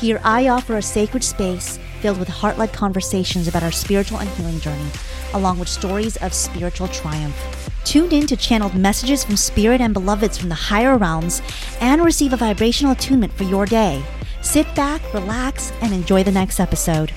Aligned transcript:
Here, 0.00 0.20
I 0.22 0.46
offer 0.46 0.76
a 0.76 0.82
sacred 0.82 1.24
space 1.24 1.76
filled 2.00 2.20
with 2.20 2.28
heart 2.28 2.56
led 2.56 2.72
conversations 2.72 3.48
about 3.48 3.64
our 3.64 3.72
spiritual 3.72 4.20
and 4.20 4.28
healing 4.30 4.60
journey, 4.60 4.88
along 5.34 5.58
with 5.58 5.68
stories 5.68 6.16
of 6.18 6.32
spiritual 6.32 6.86
triumph. 6.86 7.36
Tune 7.82 8.12
in 8.12 8.28
to 8.28 8.36
channeled 8.36 8.76
messages 8.76 9.24
from 9.24 9.36
spirit 9.36 9.80
and 9.80 9.92
beloveds 9.92 10.38
from 10.38 10.50
the 10.50 10.54
higher 10.54 10.96
realms 10.96 11.42
and 11.80 12.04
receive 12.04 12.32
a 12.32 12.36
vibrational 12.36 12.92
attunement 12.92 13.32
for 13.32 13.42
your 13.42 13.66
day. 13.66 14.00
Sit 14.40 14.72
back, 14.76 15.02
relax, 15.12 15.72
and 15.80 15.92
enjoy 15.92 16.22
the 16.22 16.30
next 16.30 16.60
episode. 16.60 17.12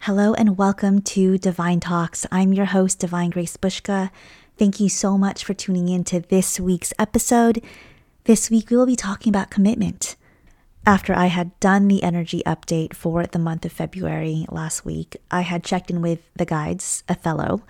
Hello 0.00 0.34
and 0.34 0.58
welcome 0.58 1.00
to 1.00 1.38
Divine 1.38 1.78
Talks. 1.78 2.26
I'm 2.32 2.52
your 2.52 2.66
host, 2.66 2.98
Divine 2.98 3.30
Grace 3.30 3.56
Bushka. 3.56 4.10
Thank 4.62 4.78
you 4.78 4.88
so 4.88 5.18
much 5.18 5.44
for 5.44 5.54
tuning 5.54 5.88
in 5.88 6.04
to 6.04 6.20
this 6.20 6.60
week's 6.60 6.94
episode. 6.96 7.60
This 8.26 8.48
week 8.48 8.70
we 8.70 8.76
will 8.76 8.86
be 8.86 8.94
talking 8.94 9.28
about 9.28 9.50
commitment. 9.50 10.14
After 10.86 11.12
I 11.12 11.26
had 11.26 11.58
done 11.58 11.88
the 11.88 12.04
energy 12.04 12.44
update 12.46 12.94
for 12.94 13.26
the 13.26 13.40
month 13.40 13.64
of 13.64 13.72
February 13.72 14.46
last 14.52 14.84
week, 14.84 15.16
I 15.32 15.40
had 15.40 15.64
checked 15.64 15.90
in 15.90 16.00
with 16.00 16.20
the 16.36 16.46
guides, 16.46 17.02
Othello, 17.08 17.62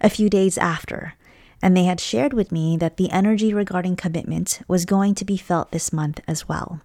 a 0.00 0.08
few 0.08 0.30
days 0.30 0.56
after, 0.56 1.12
and 1.60 1.76
they 1.76 1.84
had 1.84 2.00
shared 2.00 2.32
with 2.32 2.50
me 2.50 2.78
that 2.78 2.96
the 2.96 3.10
energy 3.10 3.52
regarding 3.52 3.96
commitment 3.96 4.60
was 4.66 4.86
going 4.86 5.14
to 5.16 5.26
be 5.26 5.36
felt 5.36 5.72
this 5.72 5.92
month 5.92 6.20
as 6.26 6.48
well. 6.48 6.80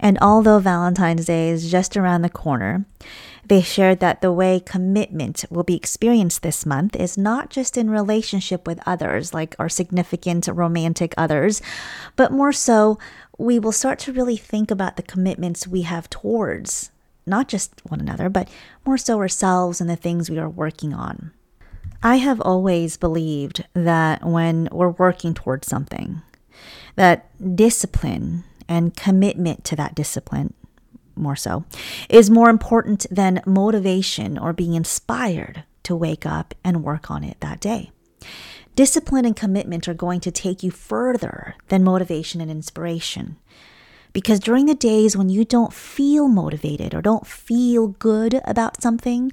And 0.00 0.18
although 0.20 0.58
Valentine's 0.58 1.26
Day 1.26 1.48
is 1.50 1.70
just 1.70 1.96
around 1.96 2.22
the 2.22 2.28
corner, 2.28 2.86
they 3.48 3.62
shared 3.62 4.00
that 4.00 4.20
the 4.20 4.32
way 4.32 4.60
commitment 4.60 5.44
will 5.50 5.62
be 5.62 5.76
experienced 5.76 6.42
this 6.42 6.66
month 6.66 6.96
is 6.96 7.16
not 7.16 7.50
just 7.50 7.76
in 7.76 7.88
relationship 7.90 8.66
with 8.66 8.80
others, 8.86 9.32
like 9.32 9.54
our 9.58 9.68
significant 9.68 10.48
romantic 10.48 11.14
others, 11.16 11.62
but 12.16 12.32
more 12.32 12.52
so, 12.52 12.98
we 13.38 13.58
will 13.58 13.72
start 13.72 13.98
to 14.00 14.12
really 14.12 14.36
think 14.36 14.70
about 14.70 14.96
the 14.96 15.02
commitments 15.02 15.68
we 15.68 15.82
have 15.82 16.10
towards 16.10 16.90
not 17.26 17.48
just 17.48 17.80
one 17.84 18.00
another, 18.00 18.28
but 18.28 18.48
more 18.84 18.96
so 18.96 19.18
ourselves 19.18 19.80
and 19.80 19.90
the 19.90 19.96
things 19.96 20.30
we 20.30 20.38
are 20.38 20.48
working 20.48 20.94
on. 20.94 21.32
I 22.02 22.16
have 22.16 22.40
always 22.40 22.96
believed 22.96 23.64
that 23.74 24.24
when 24.24 24.68
we're 24.70 24.90
working 24.90 25.34
towards 25.34 25.66
something, 25.66 26.22
that 26.94 27.28
discipline 27.56 28.44
and 28.68 28.96
commitment 28.96 29.64
to 29.64 29.76
that 29.76 29.94
discipline 29.94 30.54
more 31.16 31.36
so, 31.36 31.64
is 32.08 32.30
more 32.30 32.50
important 32.50 33.06
than 33.10 33.42
motivation 33.46 34.38
or 34.38 34.52
being 34.52 34.74
inspired 34.74 35.64
to 35.82 35.96
wake 35.96 36.26
up 36.26 36.54
and 36.64 36.84
work 36.84 37.10
on 37.10 37.24
it 37.24 37.40
that 37.40 37.60
day. 37.60 37.90
Discipline 38.74 39.24
and 39.24 39.34
commitment 39.34 39.88
are 39.88 39.94
going 39.94 40.20
to 40.20 40.30
take 40.30 40.62
you 40.62 40.70
further 40.70 41.54
than 41.68 41.82
motivation 41.82 42.40
and 42.40 42.50
inspiration. 42.50 43.36
Because 44.12 44.40
during 44.40 44.66
the 44.66 44.74
days 44.74 45.16
when 45.16 45.28
you 45.28 45.44
don't 45.44 45.72
feel 45.72 46.28
motivated 46.28 46.94
or 46.94 47.02
don't 47.02 47.26
feel 47.26 47.88
good 47.88 48.40
about 48.44 48.82
something, 48.82 49.30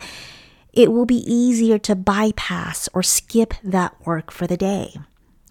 it 0.71 0.91
will 0.91 1.05
be 1.05 1.23
easier 1.31 1.77
to 1.79 1.95
bypass 1.95 2.89
or 2.93 3.03
skip 3.03 3.53
that 3.63 3.95
work 4.05 4.31
for 4.31 4.47
the 4.47 4.57
day. 4.57 4.95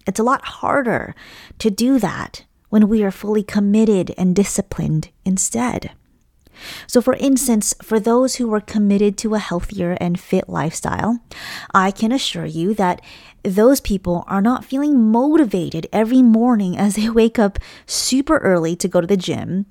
It's 0.05 0.19
a 0.19 0.23
lot 0.23 0.43
harder 0.45 1.15
to 1.59 1.69
do 1.69 1.99
that 1.99 2.45
when 2.69 2.89
we 2.89 3.03
are 3.03 3.11
fully 3.11 3.43
committed 3.43 4.13
and 4.17 4.35
disciplined 4.35 5.09
instead. 5.23 5.91
So, 6.87 7.01
for 7.01 7.13
instance, 7.15 7.73
for 7.81 7.99
those 7.99 8.35
who 8.35 8.53
are 8.53 8.61
committed 8.61 9.17
to 9.19 9.35
a 9.35 9.39
healthier 9.39 9.97
and 9.99 10.19
fit 10.19 10.49
lifestyle, 10.49 11.19
I 11.73 11.91
can 11.91 12.11
assure 12.11 12.45
you 12.45 12.73
that 12.75 13.01
those 13.43 13.81
people 13.81 14.23
are 14.27 14.41
not 14.41 14.65
feeling 14.65 15.11
motivated 15.11 15.87
every 15.91 16.21
morning 16.21 16.77
as 16.83 16.95
they 16.95 17.09
wake 17.09 17.39
up 17.39 17.59
super 17.85 18.37
early 18.37 18.75
to 18.77 18.87
go 18.87 19.01
to 19.01 19.07
the 19.07 19.17
gym 19.17 19.65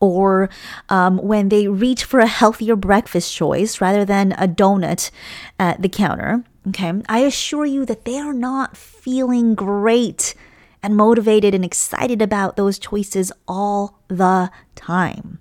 or 0.00 0.48
um, 0.88 1.18
when 1.18 1.48
they 1.48 1.66
reach 1.66 2.04
for 2.04 2.20
a 2.20 2.26
healthier 2.26 2.76
breakfast 2.76 3.34
choice 3.34 3.80
rather 3.80 4.04
than 4.04 4.32
a 4.32 4.46
donut 4.46 5.10
at 5.58 5.82
the 5.82 5.88
counter. 5.88 6.44
Okay, 6.68 6.92
I 7.08 7.20
assure 7.20 7.66
you 7.66 7.84
that 7.86 8.04
they 8.04 8.18
are 8.18 8.34
not 8.34 8.76
feeling 8.76 9.54
great 9.54 10.34
and 10.82 10.96
motivated 10.96 11.54
and 11.54 11.64
excited 11.64 12.22
about 12.22 12.56
those 12.56 12.78
choices 12.78 13.32
all 13.48 14.00
the 14.08 14.50
time 14.76 15.38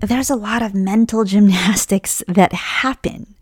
there's 0.00 0.30
a 0.30 0.36
lot 0.36 0.62
of 0.62 0.74
mental 0.74 1.24
gymnastics 1.32 2.22
that 2.28 2.52
happen, 2.52 3.34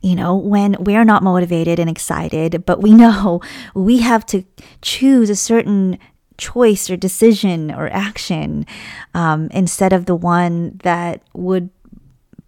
you 0.00 0.14
know, 0.14 0.34
when 0.36 0.76
we're 0.80 1.04
not 1.04 1.22
motivated 1.22 1.78
and 1.78 1.90
excited, 1.90 2.64
but 2.66 2.80
we 2.80 2.92
know 2.94 3.40
we 3.74 3.98
have 3.98 4.24
to 4.26 4.44
choose 4.82 5.30
a 5.30 5.36
certain 5.36 5.98
choice 6.38 6.88
or 6.88 6.96
decision 6.96 7.70
or 7.70 7.88
action 7.92 8.66
um, 9.14 9.48
instead 9.52 9.92
of 9.92 10.06
the 10.06 10.14
one 10.14 10.80
that 10.84 11.22
would 11.34 11.68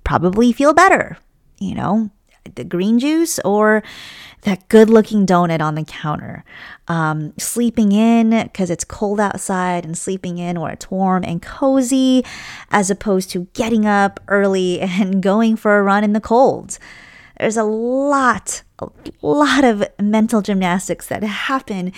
probably 0.03 0.53
feel 0.53 0.73
better, 0.73 1.19
you 1.59 1.75
know, 1.75 2.11
the 2.55 2.65
green 2.65 2.99
juice 2.99 3.39
or 3.41 3.83
that 4.43 4.69
good 4.69 4.91
looking 4.91 5.25
donut 5.27 5.61
on 5.61 5.75
the 5.75 5.85
counter. 5.85 6.45
Um, 6.89 7.33
sleeping 7.39 7.93
in 7.93 8.31
because 8.31 8.71
it's 8.71 8.85
cold 8.85 9.21
outside 9.21 9.85
and 9.85 9.97
sleeping 9.97 10.39
in 10.39 10.61
where 10.61 10.73
it's 10.73 10.91
warm 10.91 11.25
and 11.25 11.41
cozy, 11.41 12.25
as 12.71 12.91
opposed 12.91 13.31
to 13.31 13.47
getting 13.55 13.87
up 13.87 14.21
early 14.29 14.81
and 14.81 15.23
going 15.23 15.57
for 15.57 15.79
a 15.79 15.83
run 15.83 16.05
in 16.05 16.13
the 16.13 16.21
cold. 16.21 16.79
There's 17.39 17.57
a 17.57 17.65
lot, 17.65 18.63
a 18.79 18.89
lot 19.23 19.65
of 19.65 19.85
mental 20.01 20.43
gymnastics 20.43 21.09
that 21.09 21.23
happen 21.23 21.93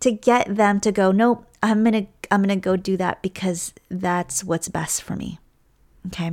to 0.00 0.10
get 0.10 0.56
them 0.56 0.80
to 0.80 0.92
go, 0.92 1.12
nope, 1.12 1.44
I'm 1.62 1.84
gonna, 1.84 2.06
I'm 2.30 2.42
gonna 2.42 2.56
go 2.56 2.76
do 2.76 2.96
that 2.96 3.22
because 3.22 3.74
that's 3.88 4.42
what's 4.42 4.68
best 4.68 5.02
for 5.02 5.14
me. 5.14 5.38
Okay. 6.06 6.32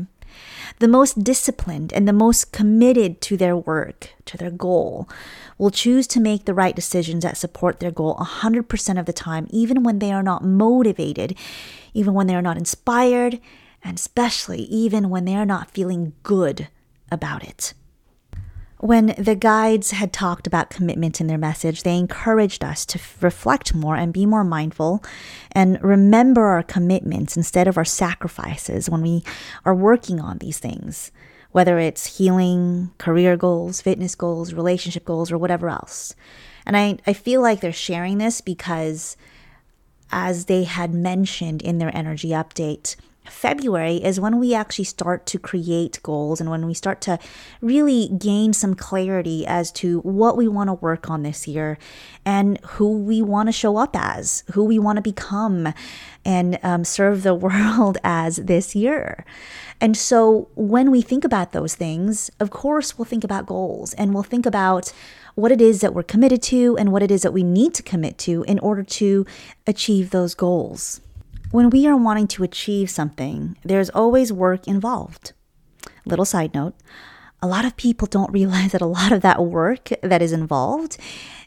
The 0.79 0.87
most 0.87 1.23
disciplined 1.23 1.93
and 1.93 2.07
the 2.07 2.13
most 2.13 2.51
committed 2.51 3.21
to 3.21 3.37
their 3.37 3.55
work, 3.55 4.09
to 4.25 4.37
their 4.37 4.51
goal, 4.51 5.07
will 5.57 5.69
choose 5.69 6.07
to 6.07 6.19
make 6.19 6.45
the 6.45 6.53
right 6.53 6.75
decisions 6.75 7.23
that 7.23 7.37
support 7.37 7.79
their 7.79 7.91
goal 7.91 8.15
100% 8.15 8.99
of 8.99 9.05
the 9.05 9.13
time, 9.13 9.47
even 9.49 9.83
when 9.83 9.99
they 9.99 10.11
are 10.11 10.23
not 10.23 10.43
motivated, 10.43 11.37
even 11.93 12.13
when 12.13 12.27
they 12.27 12.35
are 12.35 12.41
not 12.41 12.57
inspired, 12.57 13.39
and 13.83 13.97
especially 13.97 14.61
even 14.63 15.09
when 15.09 15.25
they 15.25 15.35
are 15.35 15.45
not 15.45 15.71
feeling 15.71 16.13
good 16.23 16.67
about 17.11 17.43
it. 17.43 17.73
When 18.85 19.15
the 19.17 19.33
guides 19.33 19.89
had 19.89 20.13
talked 20.13 20.45
about 20.45 20.69
commitment 20.69 21.19
in 21.19 21.25
their 21.25 21.39
message, 21.39 21.81
they 21.81 21.97
encouraged 21.97 22.63
us 22.63 22.85
to 22.85 22.99
reflect 23.19 23.73
more 23.73 23.95
and 23.95 24.13
be 24.13 24.27
more 24.27 24.43
mindful 24.43 25.03
and 25.53 25.83
remember 25.83 26.43
our 26.43 26.61
commitments 26.61 27.35
instead 27.35 27.67
of 27.67 27.79
our 27.79 27.83
sacrifices 27.83 28.87
when 28.87 29.01
we 29.01 29.23
are 29.65 29.73
working 29.73 30.19
on 30.19 30.37
these 30.37 30.59
things, 30.59 31.11
whether 31.51 31.79
it's 31.79 32.19
healing, 32.19 32.91
career 32.99 33.35
goals, 33.35 33.81
fitness 33.81 34.13
goals, 34.13 34.53
relationship 34.53 35.03
goals, 35.03 35.31
or 35.31 35.39
whatever 35.39 35.67
else. 35.67 36.13
And 36.67 36.77
I, 36.77 36.99
I 37.07 37.13
feel 37.13 37.41
like 37.41 37.61
they're 37.61 37.73
sharing 37.73 38.19
this 38.19 38.39
because, 38.39 39.17
as 40.11 40.45
they 40.45 40.63
had 40.63 40.93
mentioned 40.93 41.63
in 41.63 41.79
their 41.79 41.95
energy 41.97 42.29
update, 42.29 42.95
February 43.29 43.97
is 43.97 44.19
when 44.19 44.39
we 44.39 44.53
actually 44.53 44.85
start 44.85 45.25
to 45.25 45.39
create 45.39 45.99
goals 46.03 46.39
and 46.39 46.49
when 46.49 46.65
we 46.65 46.73
start 46.73 47.01
to 47.01 47.19
really 47.61 48.09
gain 48.17 48.53
some 48.53 48.75
clarity 48.75 49.45
as 49.45 49.71
to 49.71 49.99
what 50.01 50.37
we 50.37 50.47
want 50.47 50.69
to 50.69 50.73
work 50.73 51.09
on 51.09 51.23
this 51.23 51.47
year 51.47 51.77
and 52.25 52.59
who 52.63 52.97
we 52.97 53.21
want 53.21 53.47
to 53.47 53.53
show 53.53 53.77
up 53.77 53.95
as, 53.95 54.43
who 54.53 54.63
we 54.63 54.79
want 54.79 54.97
to 54.97 55.01
become, 55.01 55.73
and 56.23 56.59
um, 56.63 56.83
serve 56.83 57.23
the 57.23 57.33
world 57.45 57.97
as 58.03 58.37
this 58.37 58.75
year. 58.75 59.25
And 59.81 59.97
so 59.97 60.47
when 60.55 60.89
we 60.89 61.01
think 61.01 61.23
about 61.23 61.51
those 61.51 61.75
things, 61.75 62.31
of 62.39 62.49
course, 62.49 62.97
we'll 62.97 63.05
think 63.05 63.23
about 63.23 63.45
goals 63.45 63.93
and 63.93 64.13
we'll 64.13 64.23
think 64.23 64.45
about 64.45 64.93
what 65.35 65.51
it 65.51 65.61
is 65.61 65.81
that 65.81 65.93
we're 65.93 66.03
committed 66.03 66.41
to 66.41 66.77
and 66.77 66.91
what 66.91 67.03
it 67.03 67.11
is 67.11 67.23
that 67.23 67.33
we 67.33 67.43
need 67.43 67.73
to 67.73 67.83
commit 67.83 68.17
to 68.19 68.43
in 68.47 68.57
order 68.59 68.83
to 68.83 69.25
achieve 69.67 70.11
those 70.11 70.33
goals. 70.33 71.01
When 71.55 71.69
we 71.69 71.87
are 71.87 71.95
wanting 71.95 72.27
to 72.35 72.43
achieve 72.43 72.89
something, 72.89 73.57
there's 73.63 73.89
always 73.91 74.33
work 74.33 74.67
involved. 74.67 75.31
Little 76.05 76.25
side 76.25 76.53
note 76.53 76.75
a 77.41 77.47
lot 77.47 77.63
of 77.63 77.77
people 77.77 78.07
don't 78.07 78.33
realize 78.33 78.73
that 78.73 78.81
a 78.81 78.85
lot 78.85 79.13
of 79.13 79.21
that 79.21 79.41
work 79.41 79.87
that 80.03 80.21
is 80.21 80.33
involved 80.33 80.97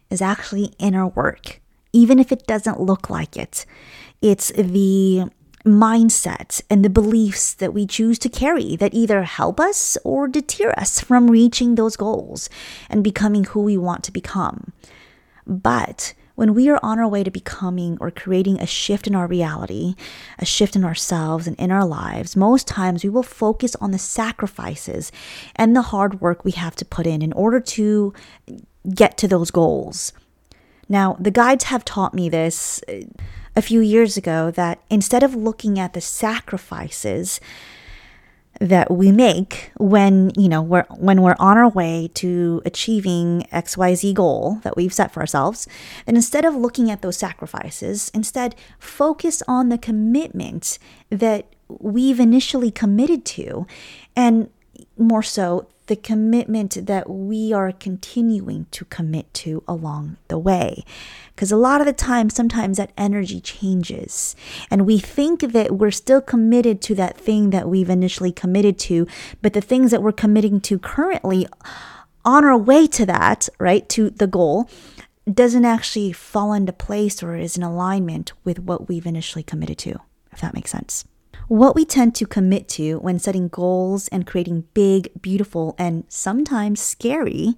is 0.08 0.22
actually 0.22 0.72
inner 0.78 1.06
work, 1.06 1.60
even 1.92 2.18
if 2.18 2.32
it 2.32 2.46
doesn't 2.46 2.80
look 2.80 3.10
like 3.10 3.36
it. 3.36 3.66
It's 4.22 4.48
the 4.52 5.24
mindset 5.66 6.62
and 6.70 6.82
the 6.82 6.88
beliefs 6.88 7.52
that 7.52 7.74
we 7.74 7.86
choose 7.86 8.18
to 8.20 8.30
carry 8.30 8.76
that 8.76 8.94
either 8.94 9.24
help 9.24 9.60
us 9.60 9.98
or 10.04 10.26
deter 10.26 10.72
us 10.78 11.00
from 11.00 11.30
reaching 11.30 11.74
those 11.74 11.96
goals 11.96 12.48
and 12.88 13.04
becoming 13.04 13.44
who 13.44 13.60
we 13.60 13.76
want 13.76 14.04
to 14.04 14.12
become. 14.12 14.72
But 15.46 16.14
when 16.38 16.54
we 16.54 16.68
are 16.68 16.78
on 16.84 17.00
our 17.00 17.08
way 17.08 17.24
to 17.24 17.32
becoming 17.32 17.98
or 18.00 18.12
creating 18.12 18.60
a 18.60 18.66
shift 18.66 19.08
in 19.08 19.14
our 19.16 19.26
reality, 19.26 19.96
a 20.38 20.44
shift 20.44 20.76
in 20.76 20.84
ourselves 20.84 21.48
and 21.48 21.56
in 21.56 21.72
our 21.72 21.84
lives, 21.84 22.36
most 22.36 22.68
times 22.68 23.02
we 23.02 23.10
will 23.10 23.24
focus 23.24 23.74
on 23.80 23.90
the 23.90 23.98
sacrifices 23.98 25.10
and 25.56 25.74
the 25.74 25.82
hard 25.82 26.20
work 26.20 26.44
we 26.44 26.52
have 26.52 26.76
to 26.76 26.84
put 26.84 27.08
in 27.08 27.22
in 27.22 27.32
order 27.32 27.58
to 27.58 28.14
get 28.94 29.18
to 29.18 29.26
those 29.26 29.50
goals. 29.50 30.12
Now, 30.88 31.16
the 31.18 31.32
guides 31.32 31.64
have 31.64 31.84
taught 31.84 32.14
me 32.14 32.28
this 32.28 32.84
uh, 32.88 33.00
a 33.56 33.60
few 33.60 33.80
years 33.80 34.16
ago 34.16 34.52
that 34.52 34.80
instead 34.88 35.24
of 35.24 35.34
looking 35.34 35.76
at 35.76 35.92
the 35.92 36.00
sacrifices, 36.00 37.40
that 38.60 38.90
we 38.90 39.12
make 39.12 39.70
when 39.76 40.32
you 40.36 40.48
know 40.48 40.60
we're 40.60 40.86
when 40.96 41.22
we're 41.22 41.36
on 41.38 41.56
our 41.56 41.68
way 41.68 42.10
to 42.14 42.60
achieving 42.64 43.46
xyz 43.52 44.12
goal 44.14 44.58
that 44.64 44.76
we've 44.76 44.92
set 44.92 45.12
for 45.12 45.20
ourselves 45.20 45.68
and 46.06 46.16
instead 46.16 46.44
of 46.44 46.56
looking 46.56 46.90
at 46.90 47.00
those 47.00 47.16
sacrifices 47.16 48.10
instead 48.14 48.56
focus 48.78 49.42
on 49.46 49.68
the 49.68 49.78
commitment 49.78 50.78
that 51.10 51.46
we've 51.68 52.18
initially 52.18 52.70
committed 52.70 53.24
to 53.24 53.66
and 54.16 54.50
more 54.96 55.22
so 55.22 55.68
the 55.88 55.96
commitment 55.96 56.86
that 56.86 57.10
we 57.10 57.52
are 57.52 57.72
continuing 57.72 58.66
to 58.70 58.84
commit 58.86 59.32
to 59.34 59.62
along 59.66 60.16
the 60.28 60.38
way. 60.38 60.84
Because 61.34 61.50
a 61.50 61.56
lot 61.56 61.80
of 61.80 61.86
the 61.86 61.92
time, 61.92 62.30
sometimes 62.30 62.76
that 62.76 62.92
energy 62.96 63.40
changes, 63.40 64.36
and 64.70 64.86
we 64.86 64.98
think 64.98 65.40
that 65.40 65.72
we're 65.72 65.90
still 65.90 66.20
committed 66.20 66.80
to 66.82 66.94
that 66.94 67.18
thing 67.18 67.50
that 67.50 67.68
we've 67.68 67.90
initially 67.90 68.32
committed 68.32 68.78
to, 68.80 69.06
but 69.42 69.52
the 69.52 69.60
things 69.60 69.90
that 69.90 70.02
we're 70.02 70.12
committing 70.12 70.60
to 70.62 70.78
currently 70.78 71.46
on 72.24 72.44
our 72.44 72.58
way 72.58 72.86
to 72.86 73.06
that, 73.06 73.48
right, 73.58 73.88
to 73.88 74.10
the 74.10 74.26
goal, 74.26 74.68
doesn't 75.32 75.64
actually 75.64 76.12
fall 76.12 76.52
into 76.52 76.72
place 76.72 77.22
or 77.22 77.36
is 77.36 77.56
in 77.56 77.62
alignment 77.62 78.32
with 78.44 78.58
what 78.58 78.88
we've 78.88 79.06
initially 79.06 79.42
committed 79.42 79.78
to, 79.78 79.94
if 80.32 80.40
that 80.40 80.54
makes 80.54 80.70
sense. 80.70 81.04
What 81.48 81.74
we 81.74 81.86
tend 81.86 82.14
to 82.16 82.26
commit 82.26 82.68
to 82.70 82.98
when 82.98 83.18
setting 83.18 83.48
goals 83.48 84.08
and 84.08 84.26
creating 84.26 84.64
big, 84.74 85.10
beautiful, 85.22 85.74
and 85.78 86.04
sometimes 86.08 86.78
scary 86.78 87.54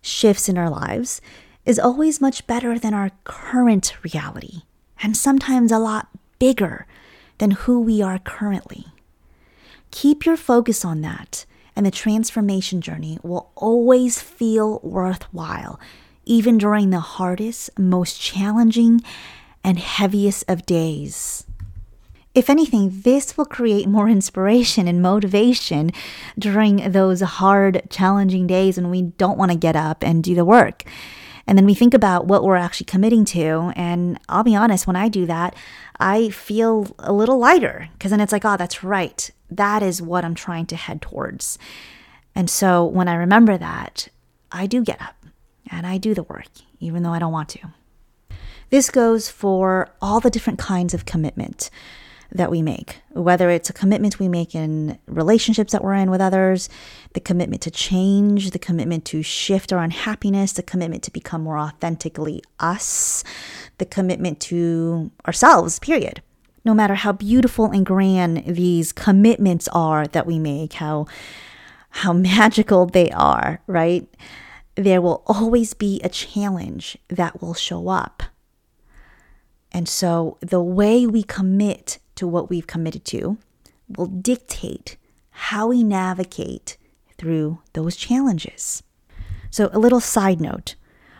shifts 0.00 0.48
in 0.48 0.56
our 0.56 0.70
lives 0.70 1.20
is 1.64 1.80
always 1.80 2.20
much 2.20 2.46
better 2.46 2.78
than 2.78 2.94
our 2.94 3.10
current 3.24 3.96
reality, 4.04 4.62
and 5.02 5.16
sometimes 5.16 5.72
a 5.72 5.80
lot 5.80 6.06
bigger 6.38 6.86
than 7.38 7.50
who 7.50 7.80
we 7.80 8.00
are 8.00 8.20
currently. 8.20 8.86
Keep 9.90 10.24
your 10.24 10.36
focus 10.36 10.84
on 10.84 11.00
that, 11.00 11.46
and 11.74 11.84
the 11.84 11.90
transformation 11.90 12.80
journey 12.80 13.18
will 13.24 13.50
always 13.56 14.22
feel 14.22 14.78
worthwhile, 14.84 15.80
even 16.24 16.58
during 16.58 16.90
the 16.90 17.00
hardest, 17.00 17.76
most 17.76 18.20
challenging, 18.20 19.00
and 19.64 19.80
heaviest 19.80 20.44
of 20.46 20.64
days. 20.64 21.45
If 22.36 22.50
anything, 22.50 23.00
this 23.00 23.38
will 23.38 23.46
create 23.46 23.88
more 23.88 24.10
inspiration 24.10 24.86
and 24.86 25.00
motivation 25.00 25.90
during 26.38 26.92
those 26.92 27.22
hard, 27.22 27.88
challenging 27.88 28.46
days 28.46 28.76
when 28.76 28.90
we 28.90 29.00
don't 29.00 29.38
want 29.38 29.52
to 29.52 29.56
get 29.56 29.74
up 29.74 30.04
and 30.04 30.22
do 30.22 30.34
the 30.34 30.44
work. 30.44 30.84
And 31.46 31.56
then 31.56 31.64
we 31.64 31.72
think 31.72 31.94
about 31.94 32.26
what 32.26 32.44
we're 32.44 32.56
actually 32.56 32.84
committing 32.84 33.24
to. 33.26 33.72
And 33.74 34.20
I'll 34.28 34.44
be 34.44 34.54
honest, 34.54 34.86
when 34.86 34.96
I 34.96 35.08
do 35.08 35.24
that, 35.24 35.56
I 35.98 36.28
feel 36.28 36.94
a 36.98 37.10
little 37.10 37.38
lighter 37.38 37.88
because 37.94 38.10
then 38.10 38.20
it's 38.20 38.32
like, 38.32 38.44
oh, 38.44 38.58
that's 38.58 38.84
right. 38.84 39.30
That 39.50 39.82
is 39.82 40.02
what 40.02 40.22
I'm 40.22 40.34
trying 40.34 40.66
to 40.66 40.76
head 40.76 41.00
towards. 41.00 41.58
And 42.34 42.50
so 42.50 42.84
when 42.84 43.08
I 43.08 43.14
remember 43.14 43.56
that, 43.56 44.08
I 44.52 44.66
do 44.66 44.84
get 44.84 45.00
up 45.00 45.16
and 45.70 45.86
I 45.86 45.96
do 45.96 46.12
the 46.12 46.24
work, 46.24 46.48
even 46.80 47.02
though 47.02 47.12
I 47.12 47.18
don't 47.18 47.32
want 47.32 47.48
to. 47.50 47.60
This 48.68 48.90
goes 48.90 49.30
for 49.30 49.88
all 50.02 50.20
the 50.20 50.28
different 50.28 50.58
kinds 50.58 50.92
of 50.92 51.06
commitment 51.06 51.70
that 52.36 52.50
we 52.50 52.62
make, 52.62 53.00
whether 53.10 53.50
it's 53.50 53.70
a 53.70 53.72
commitment 53.72 54.18
we 54.18 54.28
make 54.28 54.54
in 54.54 54.98
relationships 55.06 55.72
that 55.72 55.82
we're 55.82 55.94
in 55.94 56.10
with 56.10 56.20
others, 56.20 56.68
the 57.14 57.20
commitment 57.20 57.62
to 57.62 57.70
change, 57.70 58.50
the 58.50 58.58
commitment 58.58 59.04
to 59.06 59.22
shift 59.22 59.72
our 59.72 59.82
unhappiness, 59.82 60.52
the 60.52 60.62
commitment 60.62 61.02
to 61.04 61.10
become 61.10 61.42
more 61.42 61.58
authentically 61.58 62.42
us, 62.60 63.24
the 63.78 63.86
commitment 63.86 64.40
to 64.40 65.10
ourselves, 65.26 65.78
period. 65.78 66.22
No 66.64 66.74
matter 66.74 66.94
how 66.94 67.12
beautiful 67.12 67.66
and 67.66 67.86
grand 67.86 68.44
these 68.46 68.92
commitments 68.92 69.68
are 69.68 70.06
that 70.08 70.26
we 70.26 70.38
make, 70.38 70.74
how 70.74 71.06
how 71.90 72.12
magical 72.12 72.86
they 72.86 73.10
are, 73.10 73.60
right? 73.66 74.06
There 74.74 75.00
will 75.00 75.22
always 75.26 75.72
be 75.72 76.00
a 76.02 76.10
challenge 76.10 76.98
that 77.08 77.40
will 77.40 77.54
show 77.54 77.88
up. 77.88 78.22
And 79.72 79.88
so 79.88 80.38
the 80.40 80.62
way 80.62 81.06
we 81.06 81.22
commit 81.22 81.98
to 82.16 82.26
what 82.26 82.50
we've 82.50 82.66
committed 82.66 83.04
to 83.06 83.38
will 83.96 84.06
dictate 84.06 84.96
how 85.30 85.68
we 85.68 85.82
navigate 85.82 86.76
through 87.18 87.60
those 87.72 87.96
challenges. 87.96 88.82
So, 89.50 89.70
a 89.72 89.78
little 89.78 90.00
side 90.00 90.40
note 90.40 90.74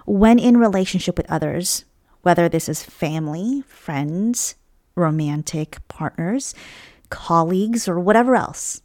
when 0.04 0.38
in 0.38 0.56
relationship 0.56 1.16
with 1.16 1.30
others, 1.30 1.84
whether 2.22 2.48
this 2.48 2.68
is 2.68 2.82
family, 2.82 3.62
friends, 3.66 4.54
romantic 4.94 5.78
partners, 5.88 6.54
colleagues, 7.10 7.88
or 7.88 8.00
whatever 8.00 8.34
else, 8.34 8.82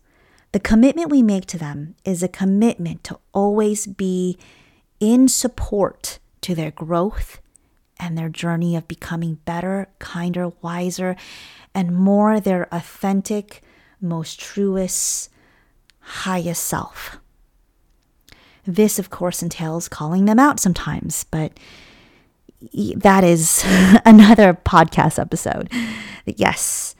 the 0.52 0.60
commitment 0.60 1.10
we 1.10 1.24
make 1.24 1.46
to 1.48 1.58
them 1.58 1.96
is 2.04 2.22
a 2.22 2.28
commitment 2.28 3.04
to 3.06 3.20
always 3.34 3.88
be 3.88 4.38
in 5.00 5.28
support 5.28 6.20
to 6.42 6.54
their 6.54 6.72
growth 6.72 7.42
and 8.02 8.18
their 8.18 8.30
journey 8.30 8.76
of 8.76 8.88
becoming 8.88 9.36
better, 9.46 9.88
kinder, 10.00 10.52
wiser, 10.62 11.16
and 11.74 11.96
more 11.96 12.40
their 12.40 12.68
authentic, 12.74 13.62
most 14.02 14.40
truest, 14.40 15.30
highest 16.00 16.64
self. 16.64 17.20
This, 18.66 19.00
of 19.00 19.10
course, 19.10 19.44
entails 19.44 19.88
calling 19.88 20.26
them 20.26 20.40
out 20.40 20.60
sometimes, 20.60 21.24
but 21.26 21.58
that 22.96 23.24
is 23.24 23.64
another 24.06 24.54
podcast 24.54 25.20
episode. 25.20 25.72
Yes, 26.26 26.96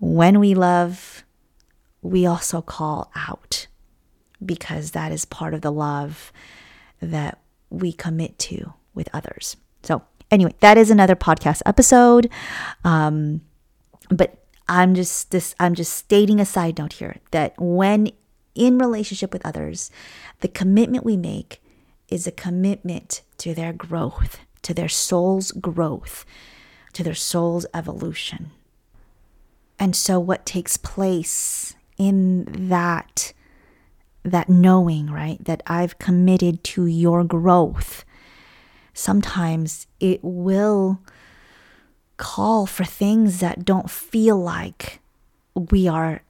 when 0.00 0.40
we 0.40 0.54
love, 0.54 1.24
we 2.02 2.26
also 2.26 2.62
call 2.62 3.10
out 3.14 3.66
because 4.44 4.92
that 4.92 5.10
is 5.12 5.24
part 5.24 5.54
of 5.54 5.62
the 5.62 5.72
love 5.72 6.32
that 7.00 7.38
we 7.70 7.92
commit 7.92 8.38
to 8.38 8.72
with 8.94 9.08
others. 9.12 9.56
So, 9.88 10.02
Anyway, 10.30 10.54
that 10.60 10.76
is 10.76 10.90
another 10.90 11.16
podcast 11.16 11.62
episode. 11.64 12.30
Um, 12.84 13.40
but 14.10 14.44
I'm 14.68 14.94
just 14.94 15.30
this 15.30 15.54
I'm 15.58 15.74
just 15.74 15.94
stating 15.94 16.40
a 16.40 16.44
side 16.44 16.78
note 16.78 16.94
here 16.94 17.16
that 17.30 17.54
when 17.58 18.12
in 18.54 18.78
relationship 18.78 19.32
with 19.32 19.46
others, 19.46 19.90
the 20.40 20.48
commitment 20.48 21.04
we 21.04 21.16
make 21.16 21.62
is 22.08 22.26
a 22.26 22.32
commitment 22.32 23.22
to 23.38 23.54
their 23.54 23.72
growth, 23.72 24.40
to 24.62 24.74
their 24.74 24.88
soul's 24.88 25.52
growth, 25.52 26.26
to 26.92 27.02
their 27.02 27.14
soul's 27.14 27.64
evolution. 27.72 28.50
And 29.78 29.96
so 29.96 30.20
what 30.20 30.44
takes 30.44 30.76
place 30.76 31.74
in 31.96 32.44
that 32.68 33.32
that 34.24 34.50
knowing, 34.50 35.06
right? 35.10 35.42
That 35.42 35.62
I've 35.66 35.98
committed 35.98 36.62
to 36.64 36.84
your 36.84 37.24
growth 37.24 38.04
sometimes 38.98 39.86
it 40.00 40.20
will 40.22 41.00
call 42.16 42.66
for 42.66 42.84
things 42.84 43.38
that 43.38 43.64
don't 43.64 43.88
feel 43.88 44.36
like 44.36 45.00
we 45.54 45.86
are 45.86 46.22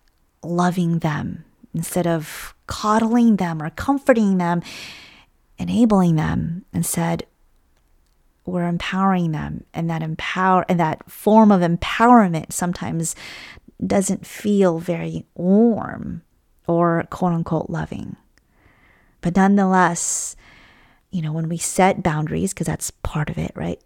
loving 0.43 0.99
them 0.99 1.45
instead 1.75 2.07
of 2.07 2.55
coddling 2.67 3.37
them 3.37 3.63
or 3.63 3.71
comforting 3.71 4.37
them, 4.37 4.63
enabling 5.59 6.17
them. 6.17 6.65
Instead, 6.73 7.25
we're 8.45 8.69
empowering 8.69 9.33
them, 9.33 9.65
and 9.75 9.89
that 9.91 10.03
empower 10.03 10.65
and 10.69 10.79
that 10.79 11.11
form 11.11 11.51
of 11.51 11.61
empowerment 11.61 12.53
sometimes 12.53 13.15
doesn't 13.85 14.27
feel 14.27 14.79
very 14.79 15.25
warm 15.35 16.23
or 16.67 17.07
quote 17.11 17.33
unquote 17.33 17.71
loving. 17.71 18.17
But 19.21 19.37
nonetheless, 19.37 20.37
you 21.11 21.23
know, 21.23 21.33
when 21.33 21.49
we 21.49 21.59
set 21.59 22.03
boundaries, 22.03 22.53
because 22.53 22.67
that's 22.67 22.91
part 22.91 23.31
of 23.31 23.39
it, 23.39 23.53
right? 23.55 23.81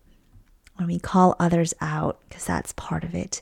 When 0.76 0.88
we 0.88 0.98
call 0.98 1.36
others 1.38 1.74
out, 1.80 2.20
because 2.28 2.44
that's 2.44 2.72
part 2.72 3.04
of 3.04 3.14
it, 3.14 3.40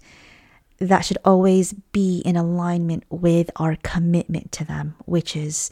that 0.79 1.05
should 1.05 1.19
always 1.25 1.73
be 1.73 2.21
in 2.25 2.37
alignment 2.37 3.05
with 3.11 3.51
our 3.57 3.77
commitment 3.83 4.51
to 4.53 4.65
them, 4.65 4.97
which 5.05 5.37
is 5.37 5.71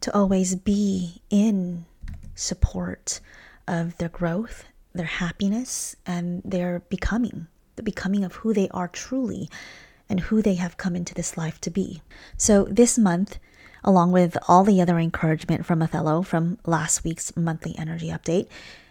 to 0.00 0.14
always 0.14 0.54
be 0.56 1.22
in 1.30 1.84
support 2.34 3.20
of 3.68 3.96
their 3.98 4.08
growth, 4.08 4.64
their 4.94 5.06
happiness, 5.06 5.94
and 6.06 6.42
their 6.44 6.80
becoming, 6.88 7.46
the 7.76 7.82
becoming 7.82 8.24
of 8.24 8.36
who 8.36 8.52
they 8.52 8.68
are 8.70 8.88
truly 8.88 9.48
and 10.08 10.20
who 10.20 10.42
they 10.42 10.54
have 10.54 10.76
come 10.76 10.96
into 10.96 11.14
this 11.14 11.36
life 11.36 11.60
to 11.60 11.70
be. 11.70 12.02
So 12.36 12.64
this 12.64 12.98
month, 12.98 13.38
along 13.84 14.12
with 14.12 14.36
all 14.48 14.64
the 14.64 14.80
other 14.80 14.98
encouragement 14.98 15.66
from 15.66 15.82
Othello 15.82 16.22
from 16.22 16.58
last 16.66 17.04
week's 17.04 17.36
monthly 17.36 17.76
energy 17.78 18.08
update, 18.08 18.46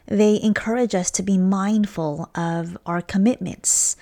they 0.05 0.41
encourage 0.41 0.93
us 0.93 1.09
to 1.11 1.23
be 1.23 1.37
mindful 1.37 2.29
of 2.35 2.77
our 2.85 3.01
commitments, 3.01 3.95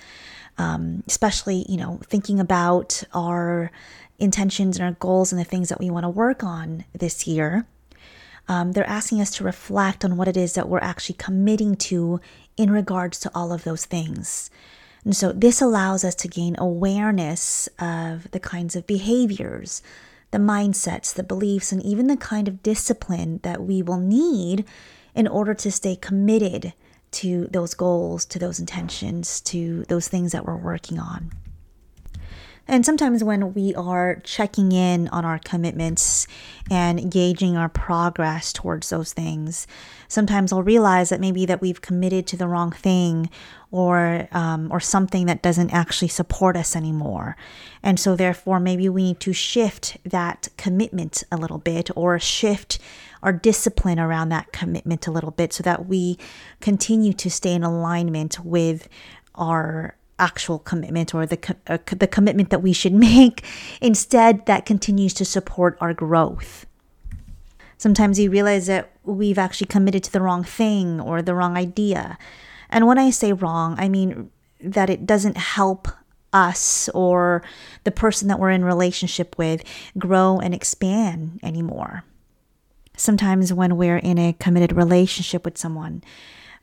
um, 0.58 1.02
especially, 1.06 1.64
you 1.68 1.76
know, 1.76 2.00
thinking 2.04 2.40
about 2.40 3.02
our 3.14 3.70
intentions 4.18 4.76
and 4.76 4.84
our 4.84 4.96
goals 4.98 5.32
and 5.32 5.40
the 5.40 5.44
things 5.44 5.68
that 5.68 5.80
we 5.80 5.90
want 5.90 6.04
to 6.04 6.08
work 6.08 6.42
on 6.42 6.84
this 6.92 7.26
year. 7.26 7.66
Um, 8.48 8.72
they're 8.72 8.88
asking 8.88 9.20
us 9.20 9.30
to 9.36 9.44
reflect 9.44 10.04
on 10.04 10.16
what 10.16 10.26
it 10.26 10.36
is 10.36 10.54
that 10.54 10.68
we're 10.68 10.80
actually 10.80 11.14
committing 11.14 11.76
to 11.76 12.20
in 12.56 12.70
regards 12.70 13.20
to 13.20 13.30
all 13.34 13.52
of 13.52 13.64
those 13.64 13.84
things. 13.84 14.50
And 15.04 15.16
so 15.16 15.32
this 15.32 15.62
allows 15.62 16.04
us 16.04 16.14
to 16.16 16.28
gain 16.28 16.56
awareness 16.58 17.68
of 17.78 18.30
the 18.32 18.40
kinds 18.40 18.76
of 18.76 18.86
behaviors, 18.86 19.82
the 20.30 20.38
mindsets, 20.38 21.14
the 21.14 21.22
beliefs, 21.22 21.72
and 21.72 21.82
even 21.82 22.06
the 22.06 22.16
kind 22.16 22.48
of 22.48 22.62
discipline 22.62 23.40
that 23.42 23.62
we 23.62 23.82
will 23.82 23.98
need 23.98 24.64
in 25.14 25.26
order 25.26 25.54
to 25.54 25.70
stay 25.70 25.96
committed 25.96 26.72
to 27.10 27.48
those 27.48 27.74
goals, 27.74 28.24
to 28.24 28.38
those 28.38 28.60
intentions, 28.60 29.40
to 29.40 29.84
those 29.88 30.08
things 30.08 30.32
that 30.32 30.46
we're 30.46 30.56
working 30.56 30.98
on. 30.98 31.32
And 32.70 32.86
sometimes 32.86 33.24
when 33.24 33.52
we 33.52 33.74
are 33.74 34.20
checking 34.22 34.70
in 34.70 35.08
on 35.08 35.24
our 35.24 35.40
commitments 35.40 36.28
and 36.70 37.10
gauging 37.10 37.56
our 37.56 37.68
progress 37.68 38.52
towards 38.52 38.90
those 38.90 39.12
things, 39.12 39.66
sometimes 40.06 40.52
I'll 40.52 40.62
realize 40.62 41.08
that 41.08 41.18
maybe 41.18 41.44
that 41.46 41.60
we've 41.60 41.82
committed 41.82 42.28
to 42.28 42.36
the 42.36 42.46
wrong 42.46 42.70
thing 42.70 43.28
or 43.72 44.28
um, 44.30 44.70
or 44.70 44.78
something 44.78 45.26
that 45.26 45.42
doesn't 45.42 45.70
actually 45.70 46.08
support 46.08 46.56
us 46.56 46.76
anymore. 46.76 47.36
And 47.82 47.98
so 47.98 48.14
therefore 48.14 48.60
maybe 48.60 48.88
we 48.88 49.02
need 49.02 49.20
to 49.20 49.32
shift 49.32 49.96
that 50.04 50.46
commitment 50.56 51.24
a 51.32 51.36
little 51.36 51.58
bit 51.58 51.90
or 51.96 52.20
shift 52.20 52.78
our 53.20 53.32
discipline 53.32 53.98
around 53.98 54.28
that 54.28 54.52
commitment 54.52 55.08
a 55.08 55.10
little 55.10 55.32
bit 55.32 55.52
so 55.52 55.64
that 55.64 55.86
we 55.86 56.18
continue 56.60 57.14
to 57.14 57.28
stay 57.28 57.52
in 57.52 57.64
alignment 57.64 58.44
with 58.44 58.88
our 59.34 59.96
actual 60.20 60.58
commitment 60.58 61.14
or 61.14 61.26
the 61.26 61.56
uh, 61.66 61.78
the 61.86 62.06
commitment 62.06 62.50
that 62.50 62.62
we 62.62 62.72
should 62.72 62.92
make. 63.10 63.44
Instead 63.80 64.46
that 64.46 64.66
continues 64.66 65.14
to 65.14 65.24
support 65.24 65.76
our 65.80 65.94
growth. 65.94 66.66
Sometimes 67.78 68.18
you 68.18 68.30
realize 68.30 68.66
that 68.66 68.90
we've 69.04 69.38
actually 69.38 69.66
committed 69.66 70.04
to 70.04 70.12
the 70.12 70.20
wrong 70.20 70.44
thing 70.44 71.00
or 71.00 71.22
the 71.22 71.34
wrong 71.34 71.56
idea. 71.56 72.18
And 72.68 72.86
when 72.86 72.98
i 72.98 73.10
say 73.10 73.32
wrong 73.32 73.74
i 73.78 73.88
mean 73.88 74.30
that 74.62 74.90
it 74.90 75.06
doesn't 75.06 75.36
help 75.36 75.88
us 76.32 76.88
or 76.90 77.42
the 77.82 77.90
person 77.90 78.28
that 78.28 78.38
we're 78.38 78.50
in 78.50 78.64
relationship 78.64 79.36
with 79.36 79.64
grow 79.98 80.38
and 80.38 80.54
expand 80.54 81.40
anymore. 81.42 82.04
Sometimes 82.96 83.52
when 83.52 83.76
we're 83.76 83.96
in 83.96 84.18
a 84.18 84.34
committed 84.34 84.72
relationship 84.72 85.44
with 85.44 85.58
someone 85.58 86.04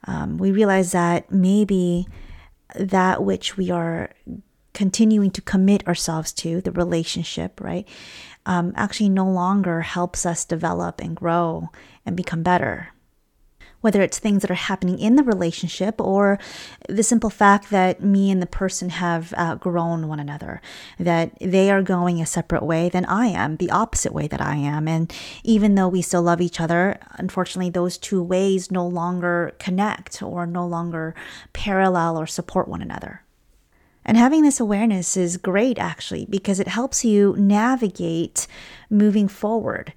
um, 0.06 0.38
we 0.38 0.52
realize 0.52 0.92
that 0.92 1.32
maybe 1.32 2.08
that 2.76 3.24
which 3.24 3.58
we 3.58 3.72
are 3.72 4.12
continuing 4.74 5.32
to 5.32 5.42
commit 5.42 5.88
ourselves 5.88 6.32
to, 6.32 6.62
the 6.62 6.72
relationship, 6.72 7.60
right, 7.62 7.88
um, 8.46 8.74
actually 8.76 9.10
no 9.10 9.28
longer 9.28 9.82
helps 9.82 10.26
us 10.26 10.46
develop 10.46 11.02
and 11.02 11.16
grow 11.16 11.70
and 12.06 12.16
become 12.16 12.44
better. 12.44 12.94
Whether 13.82 14.02
it's 14.02 14.20
things 14.20 14.42
that 14.42 14.52
are 14.52 14.56
happening 14.56 15.00
in 15.00 15.16
the 15.16 15.24
relationship 15.24 16.02
or 16.02 16.40
the 16.90 17.04
simple 17.04 17.30
fact 17.30 17.70
that 17.70 18.02
me 18.02 18.32
and 18.32 18.42
the 18.42 18.48
person 18.48 18.90
have 18.90 19.34
uh, 19.34 19.58
outgrown 19.58 20.08
one 20.08 20.20
another, 20.20 20.62
that 21.00 21.32
they 21.40 21.72
are 21.72 21.82
going 21.82 22.20
a 22.20 22.26
separate 22.26 22.64
way 22.64 22.90
than 22.90 23.06
I 23.06 23.28
am, 23.28 23.58
the 23.58 23.72
opposite 23.72 24.14
way 24.14 24.28
that 24.28 24.42
I 24.42 24.56
am. 24.56 24.88
And 24.88 25.14
even 25.44 25.76
though 25.76 25.88
we 25.88 26.02
still 26.02 26.24
love 26.24 26.42
each 26.42 26.60
other, 26.60 27.00
unfortunately, 27.14 27.70
those 27.70 27.98
two 27.98 28.22
ways 28.22 28.72
no 28.72 28.86
longer 28.86 29.56
connect 29.60 30.22
or 30.22 30.46
no 30.46 30.66
longer 30.66 31.16
parallel 31.54 32.18
or 32.18 32.28
support 32.28 32.68
one 32.68 32.82
another. 32.82 33.24
And 34.08 34.16
having 34.16 34.42
this 34.42 34.62
awareness 34.62 35.18
is 35.18 35.36
great 35.36 35.78
actually 35.78 36.26
because 36.30 36.62
it 36.62 36.70
helps 36.70 37.04
you 37.04 37.36
navigate 37.38 38.48
moving 38.90 39.28
forward 39.28 39.94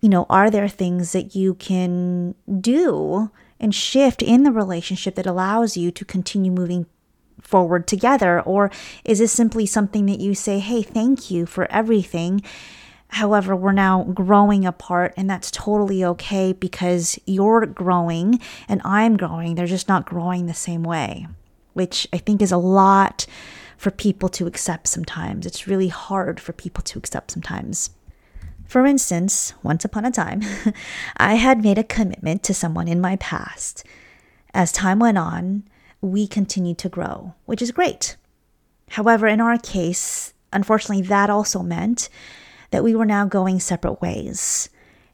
you 0.00 0.08
know, 0.08 0.26
are 0.30 0.50
there 0.50 0.68
things 0.68 1.12
that 1.12 1.34
you 1.34 1.54
can 1.54 2.34
do 2.60 3.30
and 3.58 3.74
shift 3.74 4.22
in 4.22 4.44
the 4.44 4.52
relationship 4.52 5.16
that 5.16 5.26
allows 5.26 5.76
you 5.76 5.90
to 5.90 6.04
continue 6.04 6.52
moving 6.52 6.86
forward 7.40 7.86
together? 7.86 8.40
Or 8.40 8.70
is 9.04 9.18
this 9.18 9.32
simply 9.32 9.66
something 9.66 10.06
that 10.06 10.20
you 10.20 10.34
say, 10.34 10.60
hey, 10.60 10.82
thank 10.82 11.30
you 11.30 11.46
for 11.46 11.70
everything? 11.70 12.42
However, 13.08 13.56
we're 13.56 13.72
now 13.72 14.04
growing 14.04 14.66
apart, 14.66 15.14
and 15.16 15.30
that's 15.30 15.50
totally 15.50 16.04
okay 16.04 16.52
because 16.52 17.18
you're 17.24 17.64
growing 17.64 18.38
and 18.68 18.82
I'm 18.84 19.16
growing. 19.16 19.54
They're 19.54 19.66
just 19.66 19.88
not 19.88 20.04
growing 20.04 20.46
the 20.46 20.54
same 20.54 20.82
way, 20.82 21.26
which 21.72 22.06
I 22.12 22.18
think 22.18 22.42
is 22.42 22.52
a 22.52 22.58
lot 22.58 23.26
for 23.78 23.90
people 23.90 24.28
to 24.30 24.46
accept 24.46 24.88
sometimes. 24.88 25.46
It's 25.46 25.66
really 25.66 25.88
hard 25.88 26.38
for 26.38 26.52
people 26.52 26.82
to 26.82 26.98
accept 26.98 27.30
sometimes. 27.30 27.90
For 28.68 28.84
instance, 28.84 29.54
once 29.62 29.86
upon 29.86 30.04
a 30.04 30.10
time, 30.10 30.42
I 31.16 31.36
had 31.36 31.62
made 31.62 31.78
a 31.78 31.82
commitment 31.82 32.42
to 32.44 32.54
someone 32.54 32.86
in 32.86 33.00
my 33.00 33.16
past. 33.16 33.82
As 34.52 34.70
time 34.70 34.98
went 34.98 35.16
on, 35.16 35.64
we 36.02 36.26
continued 36.26 36.76
to 36.78 36.90
grow, 36.90 37.34
which 37.46 37.62
is 37.62 37.72
great. 37.72 38.16
However, 38.90 39.26
in 39.26 39.40
our 39.40 39.56
case, 39.56 40.34
unfortunately, 40.52 41.02
that 41.06 41.30
also 41.30 41.62
meant 41.62 42.10
that 42.70 42.84
we 42.84 42.94
were 42.94 43.06
now 43.06 43.24
going 43.24 43.58
separate 43.58 44.02
ways 44.02 44.68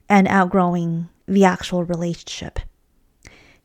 and 0.09 0.27
outgrowing 0.27 1.09
the 1.29 1.45
actual 1.45 1.85
relationship. 1.85 2.59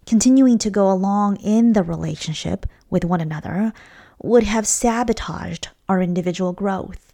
Continuing 0.06 0.60
to 0.60 0.70
go 0.70 0.92
along 0.92 1.38
in 1.38 1.74
the 1.74 1.84
relationship 1.84 2.68
with 2.92 3.04
one 3.04 3.22
another 3.22 3.74
would 4.22 4.44
have 4.44 4.68
sabotaged 4.68 5.70
our 5.88 6.00
individual 6.00 6.54
growth. 6.54 7.09